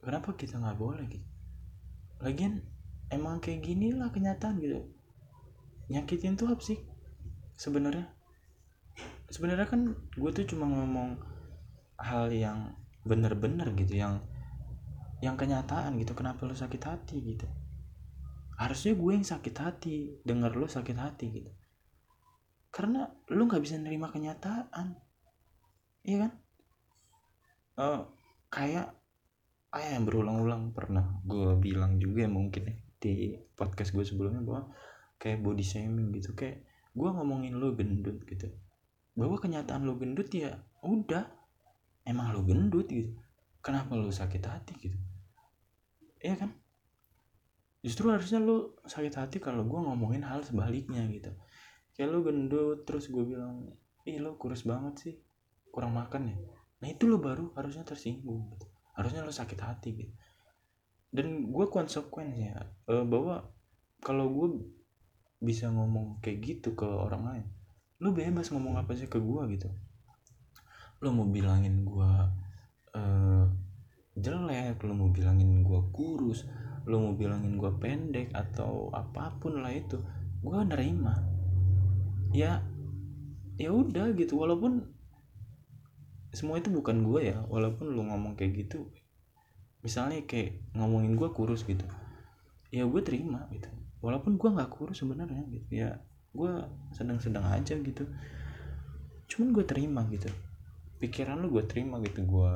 Kenapa 0.01 0.33
kita 0.35 0.59
nggak 0.59 0.79
boleh 0.79 1.05
gitu? 1.11 1.27
Lagian 2.23 2.63
emang 3.11 3.43
kayak 3.43 3.63
gini 3.63 3.93
lah 3.93 4.09
kenyataan 4.09 4.57
gitu. 4.63 4.87
Nyakitin 5.91 6.35
tuh 6.39 6.51
apa 6.51 6.63
sih 6.63 6.79
sebenarnya? 7.59 8.07
Sebenarnya 9.27 9.67
kan 9.67 9.93
gue 9.93 10.31
tuh 10.31 10.47
cuma 10.47 10.65
ngomong 10.67 11.19
hal 11.99 12.31
yang 12.31 12.73
bener-bener 13.03 13.71
gitu 13.75 13.99
yang 13.99 14.23
yang 15.19 15.35
kenyataan 15.35 15.99
gitu. 15.99 16.15
Kenapa 16.15 16.47
lu 16.47 16.55
sakit 16.55 16.81
hati 16.83 17.17
gitu 17.35 17.47
harusnya 18.57 18.97
gue 18.97 19.11
yang 19.13 19.25
sakit 19.25 19.55
hati 19.61 19.97
denger 20.25 20.57
lu 20.57 20.65
sakit 20.65 20.97
hati 20.97 21.25
gitu. 21.29 21.51
Karena 22.73 23.05
lu 23.29 23.45
nggak 23.45 23.61
bisa 23.61 23.77
nerima 23.77 24.09
kenyataan. 24.09 24.97
Iya 26.01 26.17
kan? 26.25 26.31
Uh, 27.77 28.01
kayak 28.49 28.97
ah 29.69 29.83
yang 29.83 30.09
berulang-ulang 30.09 30.73
pernah 30.73 31.21
gue 31.21 31.53
bilang 31.61 32.01
juga 32.01 32.25
mungkin 32.25 32.73
ya 32.73 32.75
di 32.97 33.37
podcast 33.53 33.93
gue 33.93 34.01
sebelumnya 34.01 34.41
bahwa 34.41 34.73
kayak 35.21 35.45
body 35.45 35.61
shaming 35.61 36.09
gitu. 36.17 36.33
Kayak 36.33 36.65
gue 36.97 37.09
ngomongin 37.13 37.61
lo 37.61 37.77
gendut 37.77 38.25
gitu. 38.25 38.49
Bahwa 39.13 39.37
kenyataan 39.37 39.85
lo 39.85 40.01
gendut 40.01 40.33
ya 40.33 40.57
udah 40.81 41.29
emang 42.09 42.33
lo 42.33 42.41
gendut 42.41 42.89
gitu. 42.89 43.13
Kenapa 43.61 43.93
lo 43.93 44.09
sakit 44.09 44.41
hati 44.41 44.73
gitu? 44.81 44.97
Iya 46.17 46.41
kan 46.41 46.57
justru 47.87 48.11
harusnya 48.11 48.43
lo 48.43 48.75
sakit 48.83 49.15
hati 49.15 49.37
kalau 49.39 49.63
gue 49.63 49.79
ngomongin 49.79 50.27
hal 50.27 50.43
sebaliknya 50.43 51.07
gitu. 51.07 51.31
Kayak 51.95 52.09
lo 52.11 52.19
gendut 52.27 52.83
terus 52.83 53.07
gue 53.07 53.23
bilang 53.23 53.71
ih 54.03 54.19
lo 54.19 54.35
kurus 54.35 54.67
banget 54.67 54.93
sih 54.99 55.15
kurang 55.71 55.95
makan 55.95 56.35
ya. 56.35 56.37
Nah 56.83 56.87
itu 56.91 57.07
lo 57.07 57.23
baru 57.23 57.55
harusnya 57.55 57.87
tersinggung 57.87 58.51
gitu. 58.51 58.67
Harusnya 58.91 59.23
lo 59.23 59.31
sakit 59.31 59.59
hati 59.63 59.89
gitu. 59.95 60.13
Dan 61.15 61.47
gue 61.47 61.65
konsekuen 61.71 62.35
ya 62.35 62.59
uh, 62.91 63.07
bahwa 63.07 63.47
kalau 64.03 64.27
gue 64.35 64.67
bisa 65.39 65.71
ngomong 65.71 66.19
kayak 66.19 66.43
gitu 66.43 66.75
ke 66.75 66.83
orang 66.83 67.23
lain 67.23 67.45
lo 68.03 68.13
bebas 68.13 68.51
ngomong 68.51 68.77
apa 68.77 68.93
sih 68.99 69.07
ke 69.07 69.17
gue 69.17 69.41
gitu. 69.55 69.71
Lo 70.99 71.15
mau 71.15 71.25
bilangin 71.25 71.87
gue 71.87 72.11
uh, 72.99 73.45
jelek 74.19 74.83
lo 74.83 74.93
mau 74.93 75.07
bilangin 75.07 75.63
gue 75.63 75.81
kurus 75.95 76.43
lu 76.87 77.03
mau 77.03 77.13
bilangin 77.13 77.59
gue 77.59 77.71
pendek 77.77 78.31
atau 78.31 78.87
apa 78.95 79.35
pun 79.37 79.59
lah 79.59 79.75
itu 79.75 79.99
gue 80.41 80.59
nerima. 80.65 81.13
Ya 82.31 82.63
ya 83.59 83.69
udah 83.73 84.15
gitu 84.15 84.39
walaupun 84.39 84.87
semua 86.31 86.61
itu 86.61 86.69
bukan 86.71 87.03
gue 87.03 87.33
ya 87.33 87.37
walaupun 87.49 87.91
lu 87.91 88.05
ngomong 88.05 88.37
kayak 88.37 88.67
gitu 88.67 88.93
misalnya 89.81 90.21
kayak 90.29 90.61
ngomongin 90.77 91.17
gue 91.17 91.25
kurus 91.33 91.65
gitu 91.65 91.83
ya 92.71 92.87
gue 92.87 93.01
terima 93.03 93.45
gitu. 93.51 93.67
Walaupun 93.99 94.39
gue 94.39 94.49
nggak 94.49 94.71
kurus 94.71 95.03
sebenarnya 95.03 95.43
gitu 95.51 95.69
ya 95.69 95.99
gue 96.33 96.51
sedang-sedang 96.95 97.43
aja 97.43 97.75
gitu. 97.75 98.07
Cuman 99.27 99.51
gue 99.51 99.65
terima 99.67 100.07
gitu 100.07 100.31
pikiran 100.97 101.37
lu 101.41 101.53
gue 101.53 101.65
terima 101.65 102.01
gitu 102.01 102.25
gue 102.25 102.53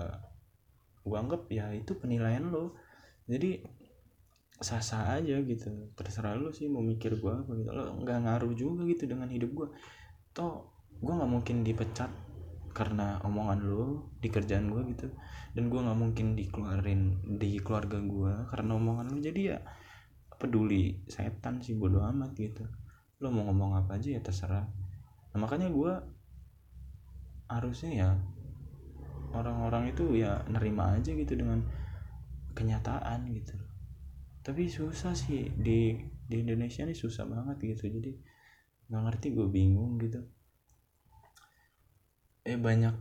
gue 1.02 1.18
anggap 1.18 1.50
ya 1.50 1.70
itu 1.74 1.98
penilaian 1.98 2.50
lo 2.50 2.78
jadi 3.30 3.62
sah-sah 4.62 5.18
aja 5.18 5.42
gitu. 5.42 5.68
Terserah 5.98 6.38
lu 6.38 6.54
sih 6.54 6.70
mau 6.70 6.86
mikir 6.86 7.18
gue 7.18 7.34
apa 7.34 7.52
gitu. 7.58 7.70
Lo 7.74 7.98
nggak 8.06 8.18
ngaruh 8.30 8.54
juga 8.54 8.86
gitu 8.86 9.10
dengan 9.10 9.28
hidup 9.28 9.52
gue 9.52 9.68
toh 10.32 10.72
gue 11.02 11.12
nggak 11.12 11.28
mungkin 11.28 11.66
dipecat 11.66 12.08
karena 12.72 13.20
omongan 13.28 13.68
lo 13.68 14.14
di 14.22 14.30
kerjaan 14.30 14.70
gue 14.70 14.82
gitu. 14.94 15.10
Dan 15.58 15.68
gue 15.68 15.82
nggak 15.82 16.00
mungkin 16.00 16.38
dikeluarin 16.38 17.02
di 17.42 17.58
keluarga 17.60 17.98
gue 18.00 18.34
karena 18.48 18.72
omongan 18.78 19.12
lo 19.12 19.18
jadi 19.18 19.42
ya 19.42 19.60
peduli 20.38 21.04
setan 21.10 21.60
sih 21.60 21.74
bodo 21.76 22.06
amat 22.06 22.32
gitu. 22.38 22.64
Lo 23.20 23.34
mau 23.34 23.50
ngomong 23.50 23.82
apa 23.82 23.98
aja 23.98 24.14
ya 24.14 24.22
terserah. 24.22 24.66
Nah, 25.32 25.40
makanya 25.42 25.74
gue 25.74 25.94
harusnya 27.52 27.92
ya 27.92 28.10
orang-orang 29.36 29.92
itu 29.92 30.04
ya 30.16 30.44
nerima 30.48 30.96
aja 30.96 31.12
gitu 31.12 31.36
dengan 31.36 31.64
kenyataan 32.56 33.28
gitu 33.32 33.56
tapi 34.42 34.70
susah 34.70 35.14
sih. 35.14 35.50
Di 35.54 35.98
di 36.26 36.36
Indonesia 36.42 36.86
ini 36.86 36.94
susah 36.98 37.26
banget 37.26 37.58
gitu. 37.62 37.90
Jadi 37.90 38.12
nggak 38.90 39.02
ngerti 39.08 39.28
gue 39.34 39.48
bingung 39.48 39.98
gitu. 40.02 40.22
Eh 42.46 42.58
banyak 42.58 42.94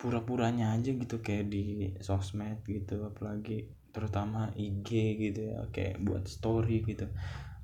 pura-puranya 0.00 0.74
aja 0.74 0.90
gitu 0.90 1.22
kayak 1.22 1.50
di 1.50 1.94
sosmed 2.02 2.62
gitu. 2.66 3.06
Apalagi 3.06 3.70
terutama 3.90 4.54
IG 4.54 4.90
gitu 5.18 5.40
ya 5.54 5.66
kayak 5.74 6.02
buat 6.02 6.26
story 6.26 6.86
gitu. 6.86 7.10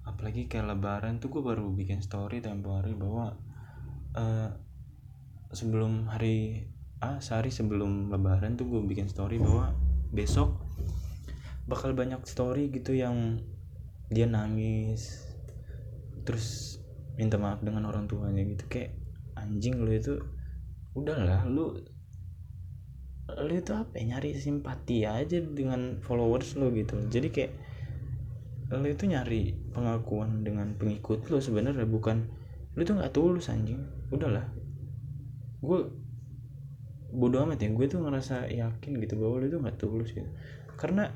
Apalagi 0.07 0.47
kayak 0.47 0.75
lebaran 0.75 1.19
tuh 1.19 1.31
gue 1.35 1.43
baru 1.43 1.71
bikin 1.75 2.03
story 2.03 2.39
tempo 2.39 2.79
hari 2.79 2.95
bahwa 2.95 3.35
uh, 4.15 4.51
sebelum 5.51 6.11
hari 6.11 6.71
ah 6.99 7.21
sehari 7.21 7.53
sebelum 7.53 8.09
lebaran 8.09 8.57
tuh 8.57 8.67
gue 8.67 8.81
bikin 8.87 9.07
story 9.07 9.37
bahwa 9.37 9.77
besok 10.11 10.66
bakal 11.67 11.93
banyak 11.93 12.23
story 12.27 12.71
gitu 12.71 12.95
yang 12.95 13.43
dia 14.07 14.31
nangis 14.31 15.27
terus 16.23 16.79
minta 17.19 17.39
maaf 17.39 17.63
dengan 17.63 17.91
orang 17.91 18.07
tuanya 18.07 18.43
gitu. 18.47 18.67
Kayak 18.71 18.95
anjing 19.35 19.83
lu 19.83 19.91
itu 19.95 20.19
udahlah 20.97 21.45
lu 21.45 21.77
lu 23.27 23.53
itu 23.59 23.75
apa 23.75 23.99
ya, 23.99 24.17
nyari 24.17 24.39
simpati 24.39 25.03
aja 25.03 25.43
dengan 25.43 25.99
followers 25.99 26.55
lo 26.55 26.71
gitu. 26.71 26.95
Jadi 27.11 27.29
kayak 27.35 27.53
lu 28.71 28.87
itu 28.87 29.05
nyari 29.07 29.55
pengakuan 29.75 30.47
dengan 30.47 30.75
pengikut 30.79 31.27
lo 31.31 31.39
sebenarnya 31.43 31.87
bukan 31.87 32.31
lu 32.79 32.83
tuh 32.87 32.95
nggak 32.99 33.15
tulus 33.15 33.51
anjing. 33.51 33.83
Udahlah. 34.15 34.47
Gue 35.59 35.91
bodoh 37.11 37.43
amat 37.49 37.63
ya 37.65 37.73
gue 37.73 37.87
tuh 37.89 38.03
ngerasa 38.03 38.51
yakin 38.51 38.93
gitu 39.03 39.15
bahwa 39.19 39.43
lu 39.43 39.47
itu 39.51 39.59
nggak 39.59 39.79
tulus 39.79 40.15
gitu. 40.15 40.31
Karena 40.79 41.11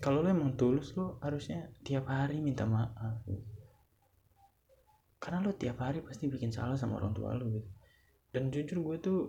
kalau 0.00 0.24
lu 0.24 0.32
emang 0.32 0.56
tulus 0.56 0.96
lo 0.96 1.20
harusnya 1.20 1.68
tiap 1.84 2.08
hari 2.08 2.40
minta 2.40 2.64
maaf. 2.64 3.20
Karena 5.20 5.44
lo 5.44 5.52
tiap 5.52 5.84
hari 5.84 6.00
pasti 6.00 6.32
bikin 6.32 6.48
salah 6.48 6.80
sama 6.80 6.96
orang 6.96 7.12
tua 7.12 7.36
lo 7.36 7.44
gitu. 7.52 7.68
Dan 8.32 8.48
jujur 8.48 8.80
gue 8.80 8.96
tuh 8.96 9.20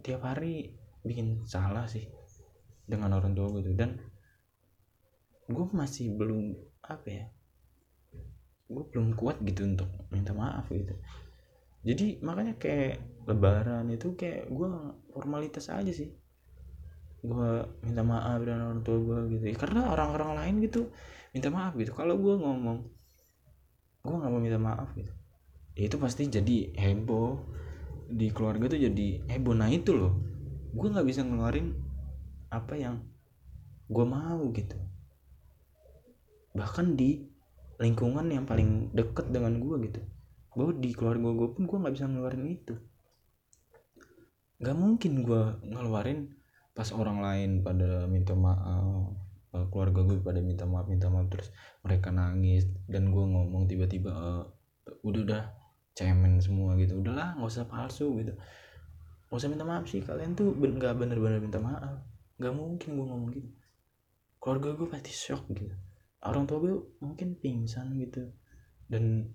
tiap 0.00 0.24
hari 0.24 0.72
bikin 1.04 1.44
salah 1.44 1.84
sih 1.84 2.08
dengan 2.88 3.20
orang 3.20 3.36
tua 3.36 3.52
gue 3.52 3.68
tuh. 3.68 3.76
Dan 3.76 4.00
gue 5.44 5.66
masih 5.76 6.16
belum 6.16 6.56
apa 6.80 7.08
ya 7.10 7.26
gue 8.70 8.84
belum 8.86 9.18
kuat 9.18 9.42
gitu 9.44 9.66
untuk 9.66 9.90
minta 10.08 10.32
maaf 10.32 10.72
gitu. 10.72 10.94
Jadi 11.84 12.22
makanya 12.24 12.56
kayak 12.56 13.02
lebaran 13.28 13.92
itu 13.92 14.16
kayak 14.16 14.48
gue 14.48 14.68
formalitas 15.12 15.68
aja 15.68 15.92
sih 15.92 16.19
gue 17.20 17.50
minta 17.84 18.00
maaf 18.00 18.40
dan 18.44 18.64
orang 18.64 18.80
tua 18.80 18.96
gue 18.96 19.18
gitu. 19.36 19.44
Ya, 19.52 19.56
karena 19.56 19.92
orang-orang 19.92 20.30
lain 20.40 20.54
gitu 20.64 20.88
minta 21.36 21.48
maaf 21.52 21.76
gitu. 21.76 21.92
Kalau 21.92 22.16
gue 22.16 22.34
ngomong 22.40 22.78
gue 24.00 24.14
nggak 24.16 24.32
mau 24.32 24.40
minta 24.40 24.56
maaf 24.56 24.88
gitu. 24.96 25.12
Ya 25.76 25.86
itu 25.86 25.96
pasti 26.00 26.26
jadi 26.26 26.72
heboh 26.74 27.44
di 28.10 28.32
keluarga 28.32 28.72
tuh 28.72 28.80
jadi 28.80 29.28
heboh. 29.28 29.54
Nah 29.54 29.68
itu 29.68 29.92
loh. 29.92 30.16
Gue 30.72 30.88
nggak 30.88 31.06
bisa 31.06 31.20
ngeluarin 31.20 31.76
apa 32.50 32.74
yang 32.74 33.04
gue 33.86 34.06
mau 34.08 34.40
gitu. 34.56 34.76
Bahkan 36.56 36.96
di 36.98 37.28
lingkungan 37.80 38.26
yang 38.32 38.44
paling 38.48 38.90
deket 38.96 39.28
dengan 39.28 39.60
gue 39.60 39.76
gitu. 39.86 40.00
Bahwa 40.56 40.72
di 40.74 40.90
keluarga 40.96 41.28
gue 41.36 41.48
pun 41.52 41.62
gue 41.68 41.78
nggak 41.78 41.94
bisa 41.94 42.08
ngeluarin 42.08 42.44
itu. 42.48 42.74
Nggak 44.60 44.76
mungkin 44.76 45.12
gue 45.22 45.42
ngeluarin 45.68 46.39
pas 46.80 46.96
orang 46.96 47.20
lain 47.20 47.50
pada 47.60 48.08
minta 48.08 48.32
maaf 48.32 49.12
keluarga 49.68 50.00
gue 50.00 50.16
pada 50.24 50.40
minta 50.40 50.64
maaf 50.64 50.88
minta 50.88 51.12
maaf 51.12 51.28
terus 51.28 51.52
mereka 51.84 52.08
nangis 52.08 52.64
dan 52.88 53.12
gue 53.12 53.20
ngomong 53.20 53.68
tiba-tiba 53.68 54.08
uh, 54.08 54.44
udah 55.04 55.20
udah 55.28 55.42
cemen 55.92 56.40
semua 56.40 56.78
gitu. 56.80 57.02
Udahlah 57.02 57.36
nggak 57.36 57.50
usah 57.50 57.66
palsu 57.68 58.16
gitu. 58.22 58.32
Gak 59.28 59.36
usah 59.36 59.50
minta 59.52 59.68
maaf 59.68 59.84
sih 59.86 60.00
kalian 60.00 60.32
tuh 60.32 60.56
nggak 60.56 60.96
bener-bener 60.96 61.42
minta 61.42 61.60
maaf. 61.60 62.00
Nggak 62.40 62.54
mungkin 62.56 62.88
gue 62.96 63.06
ngomong 63.06 63.30
gitu. 63.36 63.48
Keluarga 64.40 64.68
gue 64.78 64.88
pasti 64.88 65.12
shock 65.12 65.44
gitu. 65.52 65.76
Orang 66.24 66.48
tua 66.48 66.64
gue 66.64 66.74
mungkin 67.04 67.36
pingsan 67.36 67.92
gitu. 68.00 68.32
Dan 68.88 69.28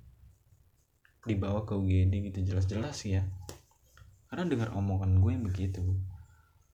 dibawa 1.30 1.62
ke 1.68 1.78
UGD 1.78 2.34
gitu 2.34 2.56
jelas-jelas 2.56 2.98
ya. 3.06 3.22
Karena 4.32 4.50
dengar 4.50 4.74
omongan 4.74 5.22
gue 5.22 5.32
yang 5.32 5.46
begitu. 5.46 5.84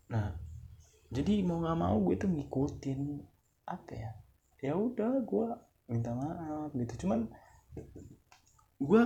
Nah 0.08 0.51
jadi 1.12 1.44
mau 1.44 1.60
nggak 1.60 1.78
mau 1.78 1.96
gue 2.08 2.16
tuh 2.16 2.32
ngikutin 2.32 3.00
apa 3.68 3.92
ya 3.92 4.12
ya 4.64 4.74
udah 4.80 5.20
gue 5.28 5.48
minta 5.92 6.16
maaf 6.16 6.72
gitu. 6.72 7.06
Cuman 7.06 7.28
gue 8.80 9.04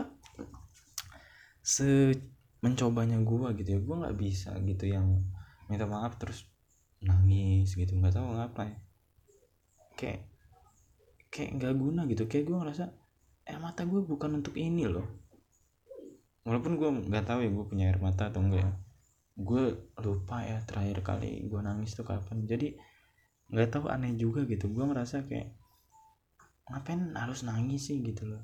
se 1.66 2.14
mencobanya 2.62 3.18
gue 3.26 3.48
gitu 3.58 3.70
ya 3.74 3.80
gue 3.82 3.96
nggak 4.06 4.18
bisa 4.22 4.54
gitu 4.62 4.86
yang 4.86 5.26
minta 5.66 5.90
maaf 5.90 6.22
terus 6.22 6.46
nangis 7.02 7.74
gitu 7.74 7.98
nggak 7.98 8.14
tahu 8.14 8.38
ngapa 8.38 8.62
ya. 8.70 8.78
Kayak 9.98 10.22
kayak 11.34 11.50
nggak 11.58 11.74
guna 11.74 12.02
gitu 12.06 12.30
kayak 12.30 12.46
gue 12.46 12.58
ngerasa 12.62 12.86
air 13.50 13.60
mata 13.60 13.82
gue 13.82 14.02
bukan 14.06 14.46
untuk 14.46 14.54
ini 14.62 14.86
loh. 14.86 15.10
Walaupun 16.46 16.78
gue 16.78 16.90
nggak 17.10 17.26
tahu 17.26 17.42
ya 17.42 17.50
gue 17.50 17.66
punya 17.66 17.90
air 17.90 17.98
mata 17.98 18.30
atau 18.30 18.46
enggak 18.46 18.62
ya 18.62 18.85
gue 19.36 19.92
lupa 20.00 20.48
ya 20.48 20.64
terakhir 20.64 21.04
kali 21.04 21.44
gue 21.44 21.60
nangis 21.60 21.92
tuh 21.92 22.08
kapan. 22.08 22.48
Jadi 22.48 22.72
nggak 23.52 23.70
tahu 23.76 23.92
aneh 23.92 24.16
juga 24.16 24.48
gitu. 24.48 24.72
Gue 24.72 24.88
ngerasa 24.88 25.28
kayak 25.28 25.52
ngapain 26.72 27.14
harus 27.14 27.44
nangis 27.46 27.92
sih 27.92 28.00
gitu 28.02 28.26
loh. 28.32 28.44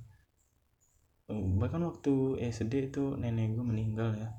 Bahkan 1.31 1.81
waktu 1.87 2.43
SD 2.51 2.91
itu 2.91 3.15
nenek 3.15 3.55
gue 3.55 3.65
meninggal 3.65 4.11
ya 4.19 4.29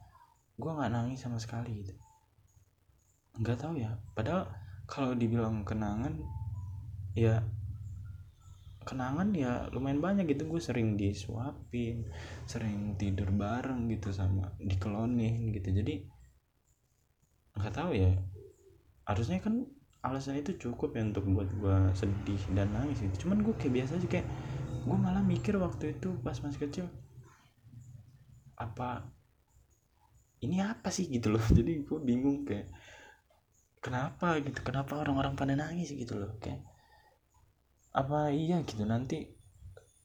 gue 0.53 0.71
nggak 0.71 0.93
nangis 0.93 1.25
sama 1.25 1.41
sekali 1.41 1.83
gitu. 1.83 1.97
Nggak 3.41 3.59
tahu 3.65 3.81
ya. 3.81 3.97
Padahal 4.13 4.53
kalau 4.85 5.17
dibilang 5.17 5.65
kenangan 5.65 6.21
ya 7.17 7.41
kenangan 8.85 9.33
ya 9.33 9.73
lumayan 9.73 10.05
banyak 10.05 10.29
gitu. 10.37 10.47
Gue 10.53 10.61
sering 10.61 11.01
disuapin 11.01 12.05
sering 12.45 12.95
tidur 13.01 13.33
bareng 13.33 13.89
gitu 13.89 14.13
sama 14.13 14.53
dikelonin 14.61 15.49
gitu. 15.57 15.73
Jadi 15.73 16.22
nggak 17.57 17.75
tahu 17.75 17.93
ya. 17.97 18.13
Harusnya 19.05 19.39
kan 19.43 19.67
alasan 20.03 20.43
itu 20.43 20.59
cukup 20.59 20.99
ya 20.99 21.03
untuk 21.07 21.25
buat 21.31 21.47
gue 21.47 21.77
sedih 21.95 22.43
dan 22.59 22.75
nangis 22.75 22.99
gitu. 22.99 23.27
Cuman 23.27 23.45
gue 23.47 23.55
kayak 23.55 23.75
biasa 23.83 23.93
aja 24.03 24.09
kayak 24.11 24.27
gue 24.83 24.97
malah 24.99 25.23
mikir 25.23 25.55
waktu 25.63 25.95
itu 25.95 26.11
pas 26.27 26.35
masih 26.43 26.59
kecil 26.59 26.87
apa 28.59 29.07
ini 30.43 30.59
apa 30.59 30.91
sih 30.91 31.07
gitu 31.07 31.31
loh. 31.31 31.45
Jadi 31.57 31.87
gue 31.87 31.99
bingung 32.03 32.43
kayak 32.43 32.73
kenapa 33.83 34.39
gitu 34.43 34.59
kenapa 34.67 34.99
orang-orang 34.99 35.39
pada 35.39 35.55
nangis 35.55 35.95
gitu 35.95 36.19
loh. 36.19 36.35
Kayak 36.43 36.67
apa 37.93 38.33
iya 38.33 38.59
gitu 38.65 38.89
nanti 38.89 39.29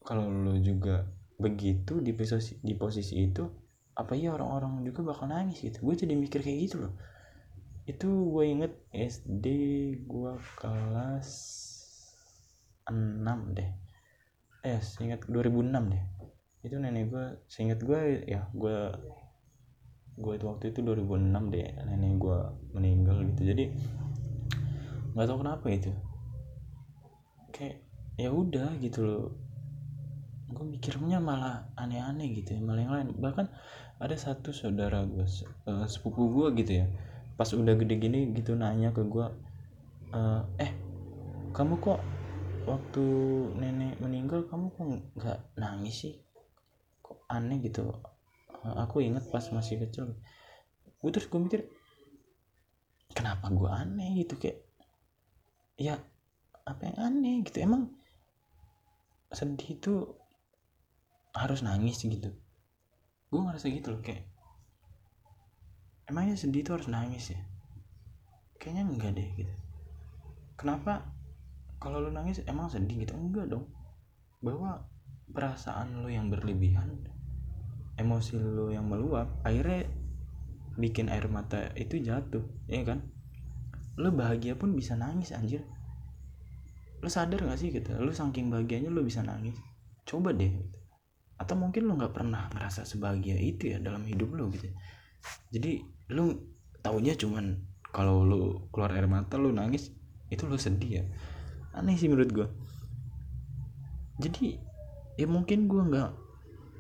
kalau 0.03 0.27
lo 0.27 0.59
juga 0.59 1.07
begitu 1.39 2.03
di 2.03 2.11
posisi 2.11 2.59
di 2.59 2.75
posisi 2.75 3.15
itu 3.15 3.43
apa 3.97 4.13
iya 4.13 4.35
orang-orang 4.35 4.85
juga 4.85 5.09
bakal 5.09 5.25
nangis 5.31 5.65
gitu. 5.65 5.81
Gue 5.81 5.97
jadi 5.97 6.13
mikir 6.13 6.45
kayak 6.45 6.59
gitu 6.69 6.85
loh 6.85 6.93
itu 7.87 8.07
gue 8.35 8.43
inget 8.43 8.73
SD 8.91 9.45
gue 10.03 10.33
kelas 10.59 11.29
deh. 13.55 13.71
Eh 14.67 14.79
seingat 14.83 15.23
2006 15.31 15.95
deh. 15.95 16.03
Itu 16.67 16.83
nenek 16.83 17.07
gue 17.07 17.25
seingat 17.47 17.79
gue 17.79 18.27
ya 18.27 18.51
gue 18.51 18.91
gue 20.19 20.33
itu 20.35 20.45
waktu 20.49 20.75
itu 20.75 20.83
2006 20.83 21.31
deh 21.55 21.67
nenek 21.87 22.11
gue 22.19 22.39
meninggal 22.75 23.23
gitu. 23.31 23.55
Jadi 23.55 23.71
nggak 25.15 25.27
tahu 25.31 25.39
kenapa 25.39 25.65
itu. 25.71 25.91
Kayak 27.55 27.87
ya 28.19 28.35
udah 28.35 28.75
gitu 28.83 28.99
loh. 29.07 29.25
Gue 30.51 30.75
mikirnya 30.75 31.23
malah 31.23 31.71
aneh-aneh 31.79 32.35
gitu 32.35 32.51
ya 32.51 32.59
malah 32.59 32.83
yang 32.83 32.93
lain. 32.99 33.07
Bahkan 33.15 33.47
ada 34.03 34.15
satu 34.19 34.51
saudara 34.51 35.07
gue 35.07 35.23
uh, 35.71 35.87
sepupu 35.87 36.35
gue 36.35 36.51
gitu 36.59 36.83
ya 36.83 36.87
pas 37.37 37.49
udah 37.53 37.73
gede 37.77 37.95
gini 38.01 38.33
gitu 38.33 38.57
nanya 38.57 38.89
ke 38.91 39.05
gue 39.05 39.25
uh, 40.11 40.41
eh 40.57 40.71
kamu 41.53 41.77
kok 41.81 42.01
waktu 42.67 43.05
nenek 43.55 43.97
meninggal 44.03 44.43
kamu 44.45 44.69
kok 44.75 44.85
nggak 45.17 45.39
nangis 45.55 45.95
sih? 46.03 46.15
Kok 46.99 47.23
aneh 47.31 47.63
gitu? 47.63 47.87
Uh, 48.61 48.75
aku 48.83 49.01
inget 49.01 49.23
pas 49.31 49.41
masih 49.55 49.79
kecil. 49.79 50.19
Gue 50.99 51.09
terus 51.09 51.31
gue 51.31 51.39
mikir 51.39 51.61
kenapa 53.15 53.47
gue 53.49 53.69
aneh 53.71 54.21
gitu 54.21 54.35
kayak 54.37 54.61
ya 55.79 55.95
apa 56.67 56.81
yang 56.91 56.97
aneh 56.99 57.41
gitu 57.47 57.63
emang 57.63 57.95
sedih 59.31 59.79
itu 59.79 59.93
harus 61.31 61.63
nangis 61.63 62.03
gitu. 62.03 62.35
Gue 63.31 63.39
ngerasa 63.39 63.71
gitu 63.71 63.95
loh 63.95 64.01
kayak 64.03 64.27
emangnya 66.07 66.39
sedih 66.39 66.63
itu 66.63 66.71
harus 66.71 66.87
nangis 66.87 67.35
ya? 67.35 67.41
Kayaknya 68.57 68.83
enggak 68.87 69.11
deh 69.15 69.29
gitu. 69.37 69.53
Kenapa 70.57 71.13
kalau 71.77 72.01
lu 72.01 72.09
nangis 72.09 72.41
emang 72.47 72.71
sedih 72.71 73.05
gitu? 73.05 73.13
Enggak 73.13 73.51
dong. 73.51 73.67
Bahwa 74.41 74.87
perasaan 75.27 76.01
lu 76.01 76.09
yang 76.09 76.31
berlebihan 76.31 77.03
emosi 77.97 78.37
lu 78.37 78.69
yang 78.69 78.85
meluap 78.85 79.41
akhirnya 79.41 79.89
bikin 80.77 81.09
air 81.09 81.25
mata 81.27 81.73
itu 81.75 81.99
jatuh 81.99 82.45
ya 82.69 82.87
kan? 82.87 83.03
Lu 83.97 84.13
bahagia 84.13 84.53
pun 84.53 84.77
bisa 84.77 84.93
nangis 84.93 85.33
anjir. 85.33 85.65
Lu 87.01 87.09
sadar 87.09 87.41
gak 87.45 87.57
sih 87.57 87.73
gitu? 87.73 87.93
Lu 87.97 88.13
saking 88.13 88.49
bahagianya 88.53 88.89
lu 88.93 89.01
bisa 89.01 89.25
nangis. 89.25 89.57
Coba 90.05 90.33
deh 90.33 90.49
gitu. 90.49 90.77
Atau 91.37 91.53
mungkin 91.53 91.85
lo 91.85 91.93
nggak 91.97 92.13
pernah 92.17 92.49
ngerasa 92.49 92.81
sebahagia 92.85 93.37
itu 93.37 93.69
ya 93.73 93.77
dalam 93.77 94.05
hidup 94.05 94.33
lo 94.33 94.49
gitu. 94.49 94.69
Jadi 95.53 95.96
lo 96.07 96.39
taunya 96.79 97.13
cuman 97.19 97.59
kalau 97.91 98.23
lo 98.23 98.71
keluar 98.71 98.95
air 98.95 99.07
mata 99.11 99.35
lo 99.35 99.51
nangis 99.51 99.91
itu 100.31 100.43
lo 100.47 100.55
sedih 100.55 101.01
ya? 101.01 101.03
Aneh 101.75 101.95
sih 101.99 102.07
menurut 102.07 102.31
gue 102.31 102.47
jadi 104.17 104.57
ya 105.17 105.27
mungkin 105.29 105.69
gue 105.69 105.81
nggak 105.93 106.09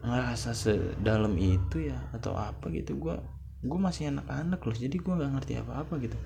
ngerasa 0.05 0.53
sedalam 0.53 1.33
itu 1.37 1.89
ya 1.89 1.97
atau 2.13 2.33
apa 2.33 2.69
gitu. 2.73 2.97
Gue 2.97 3.17
gue 3.61 3.79
masih 3.79 4.13
anak-anak 4.13 4.61
loh 4.61 4.77
jadi 4.77 4.95
gue 4.97 5.13
nggak 5.13 5.31
ngerti 5.37 5.53
apa-apa 5.61 5.93
gitu. 6.01 6.17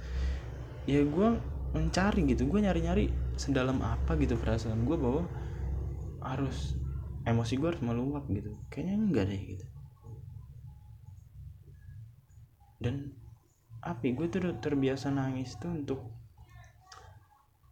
Ya 0.87 1.03
gue 1.03 1.29
mencari 1.71 2.27
gitu 2.27 2.47
gue 2.47 2.59
nyari-nyari 2.63 3.11
sedalam 3.39 3.79
apa 3.79 4.15
gitu 4.19 4.35
perasaan 4.39 4.83
gue 4.83 4.97
bahwa 4.99 5.23
harus 6.23 6.75
emosi 7.27 7.59
gue 7.59 7.67
harus 7.75 7.83
meluap 7.83 8.27
gitu. 8.31 8.55
Kayaknya 8.71 8.95
enggak 8.95 9.25
deh 9.31 9.41
gitu 9.55 9.65
dan 12.81 13.13
api 13.85 14.17
gue 14.17 14.27
tuh 14.29 14.57
terbiasa 14.57 15.13
nangis 15.13 15.57
tuh 15.61 15.69
untuk 15.69 16.01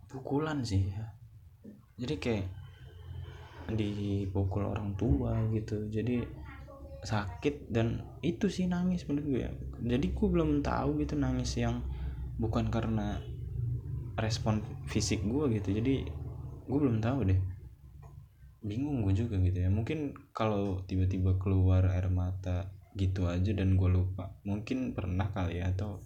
pukulan 0.10 0.62
sih 0.62 0.90
ya. 0.90 1.06
Jadi 2.00 2.16
kayak 2.18 2.48
dipukul 3.74 4.66
orang 4.66 4.98
tua 4.98 5.38
gitu. 5.54 5.86
Jadi 5.90 6.26
sakit 7.00 7.72
dan 7.72 8.04
itu 8.20 8.50
sih 8.50 8.66
nangis 8.70 9.06
menurut 9.10 9.26
gue. 9.26 9.42
Ya 9.46 9.52
jadi 9.98 10.08
gue 10.14 10.28
belum 10.30 10.62
tahu 10.66 11.02
gitu 11.02 11.18
nangis 11.18 11.56
yang 11.58 11.86
bukan 12.40 12.70
karena 12.74 13.22
respon 14.18 14.66
fisik 14.90 15.22
gue 15.26 15.62
gitu. 15.62 15.78
Jadi 15.78 16.06
gue 16.66 16.78
belum 16.78 17.02
tahu 17.02 17.30
deh. 17.30 17.40
Bingung 18.66 19.06
gue 19.06 19.14
juga 19.14 19.38
gitu 19.40 19.62
ya. 19.62 19.70
Mungkin 19.72 20.32
kalau 20.34 20.84
tiba-tiba 20.84 21.38
keluar 21.38 21.86
air 21.90 22.10
mata 22.12 22.79
gitu 23.00 23.32
aja 23.32 23.56
dan 23.56 23.80
gue 23.80 23.88
lupa. 23.88 24.36
Mungkin 24.44 24.92
pernah 24.92 25.32
kali 25.32 25.64
ya 25.64 25.72
atau 25.72 26.04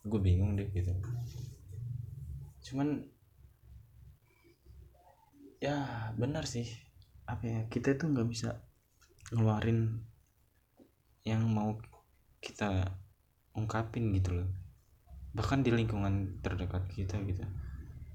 gue 0.00 0.20
bingung 0.20 0.56
deh 0.56 0.72
gitu. 0.72 0.96
Cuman 2.64 3.04
ya 5.60 6.08
benar 6.16 6.48
sih. 6.48 6.64
Apa 7.28 7.44
ya 7.44 7.60
kita 7.68 7.92
itu 8.00 8.08
nggak 8.08 8.28
bisa 8.32 8.64
ngeluarin 9.36 10.00
yang 11.28 11.44
mau 11.52 11.76
kita 12.40 12.96
ungkapin 13.52 14.08
gitu 14.16 14.40
loh. 14.40 14.48
Bahkan 15.36 15.60
di 15.60 15.70
lingkungan 15.76 16.40
terdekat 16.40 16.88
kita 16.88 17.20
gitu 17.28 17.44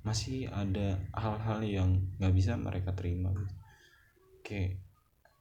masih 0.05 0.45
ada 0.53 1.01
hal-hal 1.17 1.65
yang 1.65 1.89
nggak 2.21 2.33
bisa 2.33 2.53
mereka 2.57 2.93
terima 2.93 3.33
gitu. 3.33 3.55
Kayak 4.45 4.84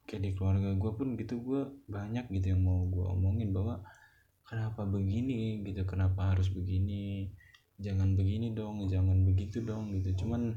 kayak 0.05 0.21
di 0.21 0.31
keluarga 0.37 0.77
gue 0.77 0.93
pun 0.93 1.09
gitu 1.17 1.41
gue 1.41 1.63
banyak 1.89 2.29
gitu 2.29 2.53
yang 2.53 2.63
mau 2.65 2.85
gue 2.89 3.05
omongin 3.05 3.57
bahwa 3.57 3.81
kenapa 4.45 4.85
begini 4.85 5.65
gitu 5.65 5.89
kenapa 5.89 6.37
harus 6.37 6.53
begini 6.53 7.33
jangan 7.81 8.15
begini 8.15 8.53
dong 8.55 8.87
jangan 8.87 9.25
begitu 9.27 9.65
dong 9.65 9.97
gitu 9.97 10.25
cuman 10.25 10.55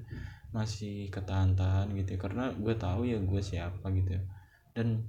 masih 0.51 1.11
ketahan-tahan 1.11 1.91
gitu 1.95 2.15
ya. 2.15 2.19
karena 2.19 2.45
gue 2.55 2.75
tahu 2.75 3.07
ya 3.07 3.19
gue 3.19 3.41
siapa 3.41 3.87
gitu 3.95 4.19
ya. 4.19 4.23
dan 4.75 5.07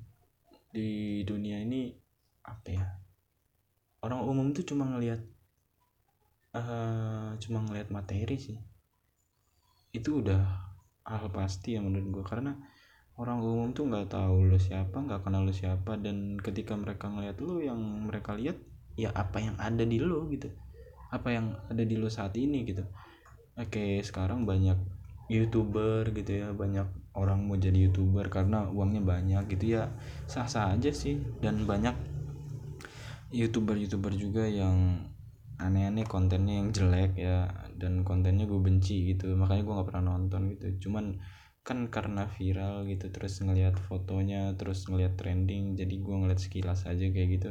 di 0.72 1.22
dunia 1.26 1.60
ini 1.62 1.92
apa 2.46 2.68
ya 2.70 2.84
orang 4.04 4.24
umum 4.24 4.46
tuh 4.54 4.64
cuma 4.64 4.86
ngelihat 4.88 5.20
uh, 6.54 7.34
cuma 7.42 7.64
ngelihat 7.66 7.90
materi 7.90 8.36
sih 8.38 8.58
itu 9.92 10.22
udah 10.22 10.44
hal 11.08 11.32
pasti 11.32 11.76
ya 11.76 11.80
menurut 11.80 12.20
gue 12.20 12.24
karena 12.24 12.52
orang 13.18 13.42
umum 13.42 13.74
tuh 13.74 13.90
nggak 13.90 14.14
tahu 14.14 14.46
lo 14.46 14.58
siapa 14.62 14.94
nggak 14.94 15.26
kenal 15.26 15.42
lo 15.42 15.50
siapa 15.50 15.98
dan 15.98 16.38
ketika 16.38 16.78
mereka 16.78 17.10
ngeliat 17.10 17.42
lo 17.42 17.58
yang 17.58 17.78
mereka 18.06 18.38
lihat 18.38 18.54
ya 18.94 19.10
apa 19.10 19.42
yang 19.42 19.58
ada 19.58 19.82
di 19.82 19.98
lo 19.98 20.30
gitu. 20.30 20.46
Apa 21.10 21.34
yang 21.34 21.58
ada 21.66 21.82
di 21.82 21.98
lo 21.98 22.06
saat 22.06 22.38
ini 22.38 22.62
gitu. 22.62 22.86
Oke 23.58 23.98
sekarang 24.06 24.46
banyak 24.46 24.78
youtuber 25.28 26.08
gitu 26.14 26.46
ya 26.46 26.54
banyak 26.54 26.86
orang 27.18 27.44
mau 27.44 27.58
jadi 27.58 27.90
youtuber 27.90 28.30
karena 28.30 28.70
uangnya 28.70 29.02
banyak 29.02 29.42
gitu 29.50 29.78
ya. 29.78 29.90
Sah 30.30 30.46
sah 30.46 30.70
aja 30.70 30.94
sih 30.94 31.18
dan 31.42 31.66
banyak 31.66 31.98
youtuber 33.34 33.74
youtuber 33.74 34.14
juga 34.14 34.46
yang 34.46 35.10
aneh-aneh 35.58 36.06
kontennya 36.06 36.62
yang 36.62 36.70
jelek 36.70 37.18
ya 37.18 37.50
dan 37.74 38.06
kontennya 38.06 38.46
gue 38.46 38.62
benci 38.62 39.10
gitu. 39.10 39.34
Makanya 39.34 39.62
gue 39.66 39.74
nggak 39.74 39.88
pernah 39.90 40.14
nonton 40.14 40.54
gitu. 40.54 40.86
Cuman 40.86 41.18
kan 41.68 41.84
karena 41.92 42.24
viral 42.32 42.88
gitu 42.88 43.12
terus 43.12 43.44
ngelihat 43.44 43.76
fotonya 43.76 44.56
terus 44.56 44.88
ngelihat 44.88 45.20
trending 45.20 45.76
jadi 45.76 46.00
gue 46.00 46.16
ngeliat 46.16 46.40
sekilas 46.40 46.88
aja 46.88 47.04
kayak 47.12 47.28
gitu. 47.36 47.50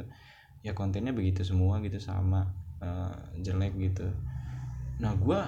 Ya 0.66 0.74
kontennya 0.74 1.14
begitu 1.14 1.46
semua 1.46 1.78
gitu 1.86 2.02
sama 2.02 2.50
uh, 2.82 3.14
jelek 3.38 3.78
gitu. 3.78 4.10
Nah 4.98 5.14
gue 5.14 5.38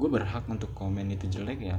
gue 0.00 0.08
berhak 0.08 0.48
untuk 0.48 0.72
komen 0.72 1.12
itu 1.12 1.28
jelek 1.28 1.60
ya. 1.60 1.76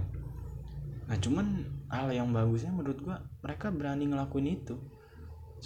Nah 1.10 1.18
cuman 1.18 1.66
hal 1.90 2.14
yang 2.14 2.30
bagusnya 2.30 2.70
menurut 2.70 3.02
gue 3.02 3.18
mereka 3.42 3.74
berani 3.74 4.14
ngelakuin 4.14 4.54
itu. 4.54 4.78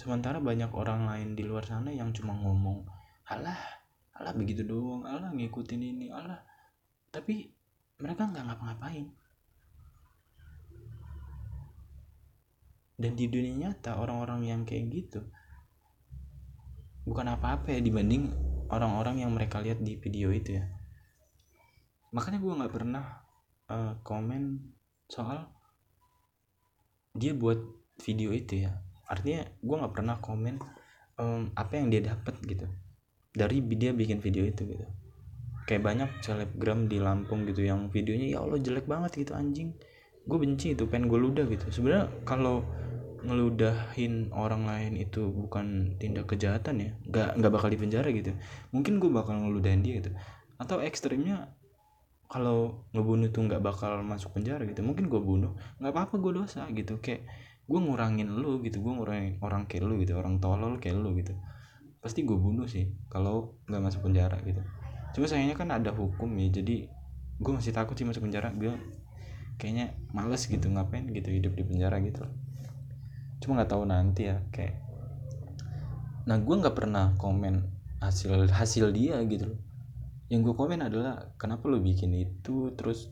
Sementara 0.00 0.40
banyak 0.40 0.72
orang 0.72 1.04
lain 1.04 1.36
di 1.36 1.44
luar 1.44 1.68
sana 1.68 1.92
yang 1.92 2.16
cuma 2.16 2.32
ngomong 2.32 2.88
alah 3.28 3.60
alah 4.16 4.32
begitu 4.32 4.64
doang 4.64 5.04
alah 5.04 5.28
ngikutin 5.28 5.82
ini 5.84 6.08
alah. 6.08 6.40
Tapi 7.12 7.52
mereka 8.00 8.32
nggak 8.32 8.48
ngapa-ngapain 8.48 9.17
dan 12.98 13.14
di 13.14 13.30
dunia 13.30 13.70
nyata 13.70 13.96
orang-orang 13.96 14.50
yang 14.50 14.60
kayak 14.66 14.90
gitu 14.90 15.22
bukan 17.08 17.32
apa-apa 17.32 17.72
ya 17.72 17.80
dibanding 17.80 18.28
orang-orang 18.68 19.24
yang 19.24 19.32
mereka 19.32 19.64
lihat 19.64 19.80
di 19.80 19.96
video 19.96 20.28
itu 20.28 20.60
ya. 20.60 20.64
Makanya 22.12 22.38
gue 22.40 22.52
nggak 22.52 22.72
pernah 22.72 23.04
uh, 23.72 23.96
komen 24.04 24.60
soal 25.08 25.48
dia 27.16 27.32
buat 27.32 27.56
video 28.04 28.36
itu 28.36 28.68
ya. 28.68 28.76
Artinya 29.08 29.48
gue 29.48 29.76
nggak 29.80 29.94
pernah 29.96 30.16
komen 30.20 30.60
um, 31.16 31.48
apa 31.56 31.80
yang 31.80 31.88
dia 31.88 32.04
dapat 32.04 32.36
gitu. 32.44 32.68
Dari 33.32 33.64
dia 33.72 33.96
bikin 33.96 34.20
video 34.20 34.44
itu 34.44 34.68
gitu. 34.68 34.84
Kayak 35.64 35.82
banyak 35.84 36.10
selebgram 36.24 36.88
di 36.88 37.00
Lampung 37.00 37.44
gitu 37.48 37.64
yang 37.64 37.88
videonya 37.92 38.36
ya 38.36 38.38
Allah 38.44 38.60
jelek 38.60 38.84
banget 38.84 39.24
gitu 39.24 39.32
anjing. 39.32 39.72
Gue 40.28 40.36
benci 40.40 40.76
itu 40.76 40.84
pengen 40.84 41.08
gue 41.08 41.16
ludah 41.16 41.48
gitu. 41.48 41.72
Sebenarnya 41.72 42.08
kalau 42.28 42.64
ngeludahin 43.28 44.32
orang 44.32 44.64
lain 44.64 44.96
itu 44.96 45.28
bukan 45.28 46.00
tindak 46.00 46.26
kejahatan 46.32 46.80
ya? 46.80 46.90
Nggak 47.04 47.28
nggak 47.36 47.52
bakal 47.52 47.68
dipenjara 47.68 48.08
gitu. 48.10 48.32
Mungkin 48.72 48.96
gue 48.96 49.12
bakal 49.12 49.44
ngeludahin 49.44 49.84
dia 49.84 50.00
gitu. 50.00 50.10
Atau 50.56 50.80
ekstrimnya 50.80 51.52
kalau 52.32 52.88
ngebunuh 52.96 53.28
tuh 53.28 53.44
nggak 53.44 53.60
bakal 53.60 54.00
masuk 54.00 54.32
penjara 54.32 54.64
gitu. 54.64 54.80
Mungkin 54.80 55.12
gue 55.12 55.20
bunuh 55.20 55.52
nggak 55.78 55.92
apa-apa 55.92 56.14
gue 56.16 56.32
dosa 56.40 56.64
gitu. 56.72 56.96
Kayak 57.04 57.28
gue 57.68 57.78
ngurangin 57.78 58.32
lu 58.32 58.64
gitu 58.64 58.80
gue 58.80 58.92
ngurangin 58.96 59.36
orang 59.44 59.68
kayak 59.68 59.84
lu 59.84 60.00
gitu 60.00 60.16
orang 60.16 60.40
tolol 60.40 60.80
kayak 60.80 60.96
lu 60.96 61.12
gitu. 61.20 61.36
Pasti 62.00 62.24
gue 62.24 62.36
bunuh 62.40 62.64
sih 62.64 62.96
kalau 63.12 63.60
nggak 63.68 63.82
masuk 63.84 64.08
penjara 64.08 64.40
gitu. 64.48 64.64
Cuma 65.12 65.28
sayangnya 65.28 65.54
kan 65.54 65.68
ada 65.68 65.92
hukum 65.92 66.32
ya 66.40 66.48
jadi 66.48 66.88
gue 67.38 67.52
masih 67.52 67.76
takut 67.76 67.92
sih 67.92 68.08
masuk 68.08 68.24
penjara. 68.24 68.48
Gue 68.56 68.72
kayaknya 69.58 69.92
males 70.14 70.46
gitu 70.48 70.70
ngapain 70.70 71.04
gitu 71.10 71.28
hidup 71.28 71.52
di 71.58 71.66
penjara 71.66 71.98
gitu 72.00 72.24
cuma 73.38 73.62
nggak 73.62 73.70
tahu 73.70 73.84
nanti 73.86 74.30
ya 74.30 74.42
kayak 74.50 74.82
nah 76.28 76.36
gue 76.36 76.54
nggak 76.60 76.76
pernah 76.76 77.16
komen 77.16 77.78
hasil 77.98 78.50
hasil 78.50 78.94
dia 78.94 79.18
gitu 79.26 79.54
loh. 79.54 79.60
Yang 80.28 80.40
gue 80.50 80.54
komen 80.54 80.80
adalah 80.84 81.34
kenapa 81.40 81.66
lo 81.66 81.80
bikin 81.82 82.14
itu? 82.14 82.70
Terus 82.78 83.10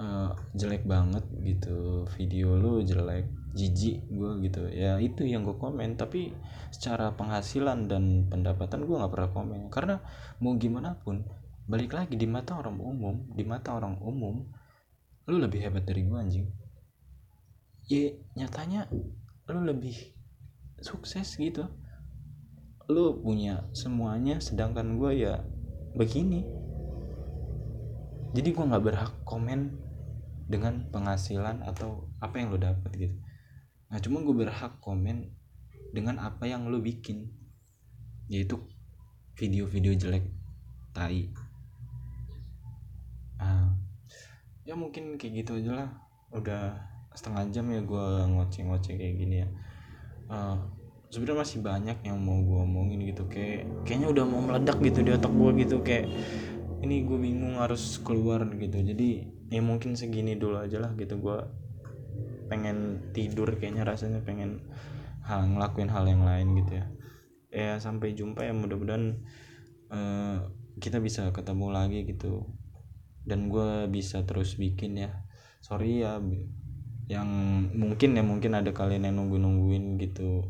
uh, 0.00 0.34
jelek 0.56 0.88
banget 0.88 1.24
gitu 1.44 2.08
video 2.16 2.56
lo 2.58 2.82
jelek 2.82 3.30
jijik 3.54 4.08
gue 4.10 4.30
gitu. 4.48 4.66
Ya 4.72 4.98
itu 4.98 5.22
yang 5.28 5.46
gue 5.46 5.54
komen. 5.54 5.94
Tapi 5.94 6.34
secara 6.74 7.14
penghasilan 7.14 7.86
dan 7.86 8.26
pendapatan 8.26 8.88
gue 8.88 8.96
nggak 8.96 9.12
pernah 9.12 9.30
komen. 9.30 9.60
Karena 9.70 10.00
mau 10.42 10.56
gimana 10.58 10.98
pun 10.98 11.22
balik 11.68 11.92
lagi 11.92 12.16
di 12.16 12.24
mata 12.24 12.56
orang 12.56 12.80
umum 12.80 13.28
di 13.36 13.44
mata 13.44 13.76
orang 13.76 14.00
umum 14.00 14.40
lu 15.28 15.36
lebih 15.36 15.60
hebat 15.60 15.84
dari 15.84 16.00
gue 16.00 16.16
anjing. 16.16 16.48
Ya 17.92 18.16
nyatanya 18.40 18.88
lu 19.48 19.64
lebih 19.64 19.96
sukses 20.80 21.36
gitu. 21.40 21.66
Lu 22.88 23.20
punya 23.20 23.68
semuanya 23.72 24.40
sedangkan 24.40 24.96
gue 25.00 25.24
ya 25.24 25.44
begini. 25.96 26.44
Jadi 28.36 28.48
gue 28.52 28.64
nggak 28.64 28.84
berhak 28.84 29.14
komen 29.24 29.76
dengan 30.48 30.88
penghasilan 30.92 31.64
atau 31.64 32.08
apa 32.20 32.40
yang 32.40 32.52
lo 32.52 32.60
dapat 32.60 32.90
gitu. 32.96 33.16
Nah 33.88 33.98
cuma 34.00 34.20
gue 34.20 34.36
berhak 34.36 34.80
komen 34.84 35.32
dengan 35.92 36.20
apa 36.20 36.44
yang 36.44 36.68
lo 36.68 36.80
bikin 36.80 37.32
yaitu 38.28 38.60
video-video 39.36 39.96
jelek 39.96 40.28
tai. 40.92 41.32
Ah 43.40 43.72
ya 44.68 44.76
mungkin 44.76 45.16
kayak 45.16 45.44
gitu 45.44 45.64
aja 45.64 45.72
lah. 45.72 45.90
Udah 46.28 46.76
setengah 47.18 47.50
jam 47.50 47.66
ya 47.74 47.82
gue 47.82 48.06
ngoceh-ngoceh 48.30 48.94
kayak 48.94 49.14
gini 49.18 49.42
ya. 49.42 49.48
Uh, 50.30 50.54
sebenarnya 51.10 51.42
masih 51.42 51.58
banyak 51.58 51.98
yang 52.06 52.20
mau 52.22 52.38
gue 52.38 52.58
omongin 52.62 53.00
gitu 53.10 53.26
kayak 53.26 53.66
kayaknya 53.82 54.14
udah 54.14 54.24
mau 54.28 54.44
meledak 54.44 54.78
gitu 54.84 55.02
di 55.02 55.10
otak 55.10 55.32
gue 55.34 55.50
gitu 55.66 55.76
kayak 55.82 56.06
ini 56.78 57.02
gue 57.02 57.18
bingung 57.18 57.58
harus 57.58 57.98
keluar 58.06 58.46
gitu. 58.54 58.78
Jadi 58.78 59.26
ya 59.50 59.58
mungkin 59.58 59.98
segini 59.98 60.38
dulu 60.38 60.62
aja 60.62 60.78
lah 60.78 60.94
gitu 60.94 61.18
gue 61.18 61.38
pengen 62.46 63.10
tidur 63.10 63.50
kayaknya 63.58 63.82
rasanya 63.82 64.22
pengen 64.22 64.62
hal 65.26 65.44
ngelakuin 65.44 65.90
hal 65.90 66.06
yang 66.06 66.22
lain 66.22 66.54
gitu 66.62 66.78
ya. 66.78 66.86
Ya 67.48 67.72
sampai 67.82 68.14
jumpa 68.14 68.46
ya 68.46 68.54
mudah-mudahan 68.54 69.24
uh, 69.90 70.54
kita 70.78 71.02
bisa 71.02 71.34
ketemu 71.34 71.66
lagi 71.74 72.06
gitu. 72.06 72.46
Dan 73.26 73.50
gue 73.50 73.90
bisa 73.90 74.22
terus 74.22 74.54
bikin 74.54 75.02
ya. 75.02 75.26
Sorry 75.64 76.04
ya 76.04 76.22
yang 77.08 77.28
mungkin 77.72 78.20
ya 78.20 78.22
mungkin 78.22 78.52
ada 78.52 78.70
kalian 78.76 79.08
yang 79.08 79.16
nunggu 79.16 79.40
nungguin 79.40 79.96
gitu. 79.96 80.44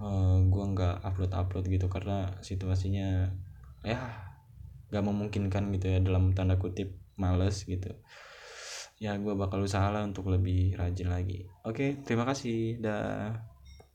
Uh, 0.00 0.06
eh, 0.06 0.36
gue 0.48 0.64
nggak 0.64 1.04
upload 1.04 1.32
upload 1.34 1.64
gitu 1.68 1.86
karena 1.92 2.40
situasinya 2.40 3.28
ya 3.84 4.00
nggak 4.88 5.04
memungkinkan 5.04 5.68
gitu 5.76 5.86
ya 5.92 5.98
dalam 6.00 6.32
tanda 6.32 6.56
kutip 6.56 6.94
males 7.18 7.66
gitu. 7.66 7.90
Ya 9.02 9.18
gue 9.18 9.34
bakal 9.34 9.66
usaha 9.66 9.90
lah 9.90 10.06
untuk 10.06 10.30
lebih 10.30 10.78
rajin 10.78 11.10
lagi. 11.10 11.50
Oke 11.66 12.00
terima 12.06 12.24
kasih. 12.24 12.78
Dah 12.78 13.49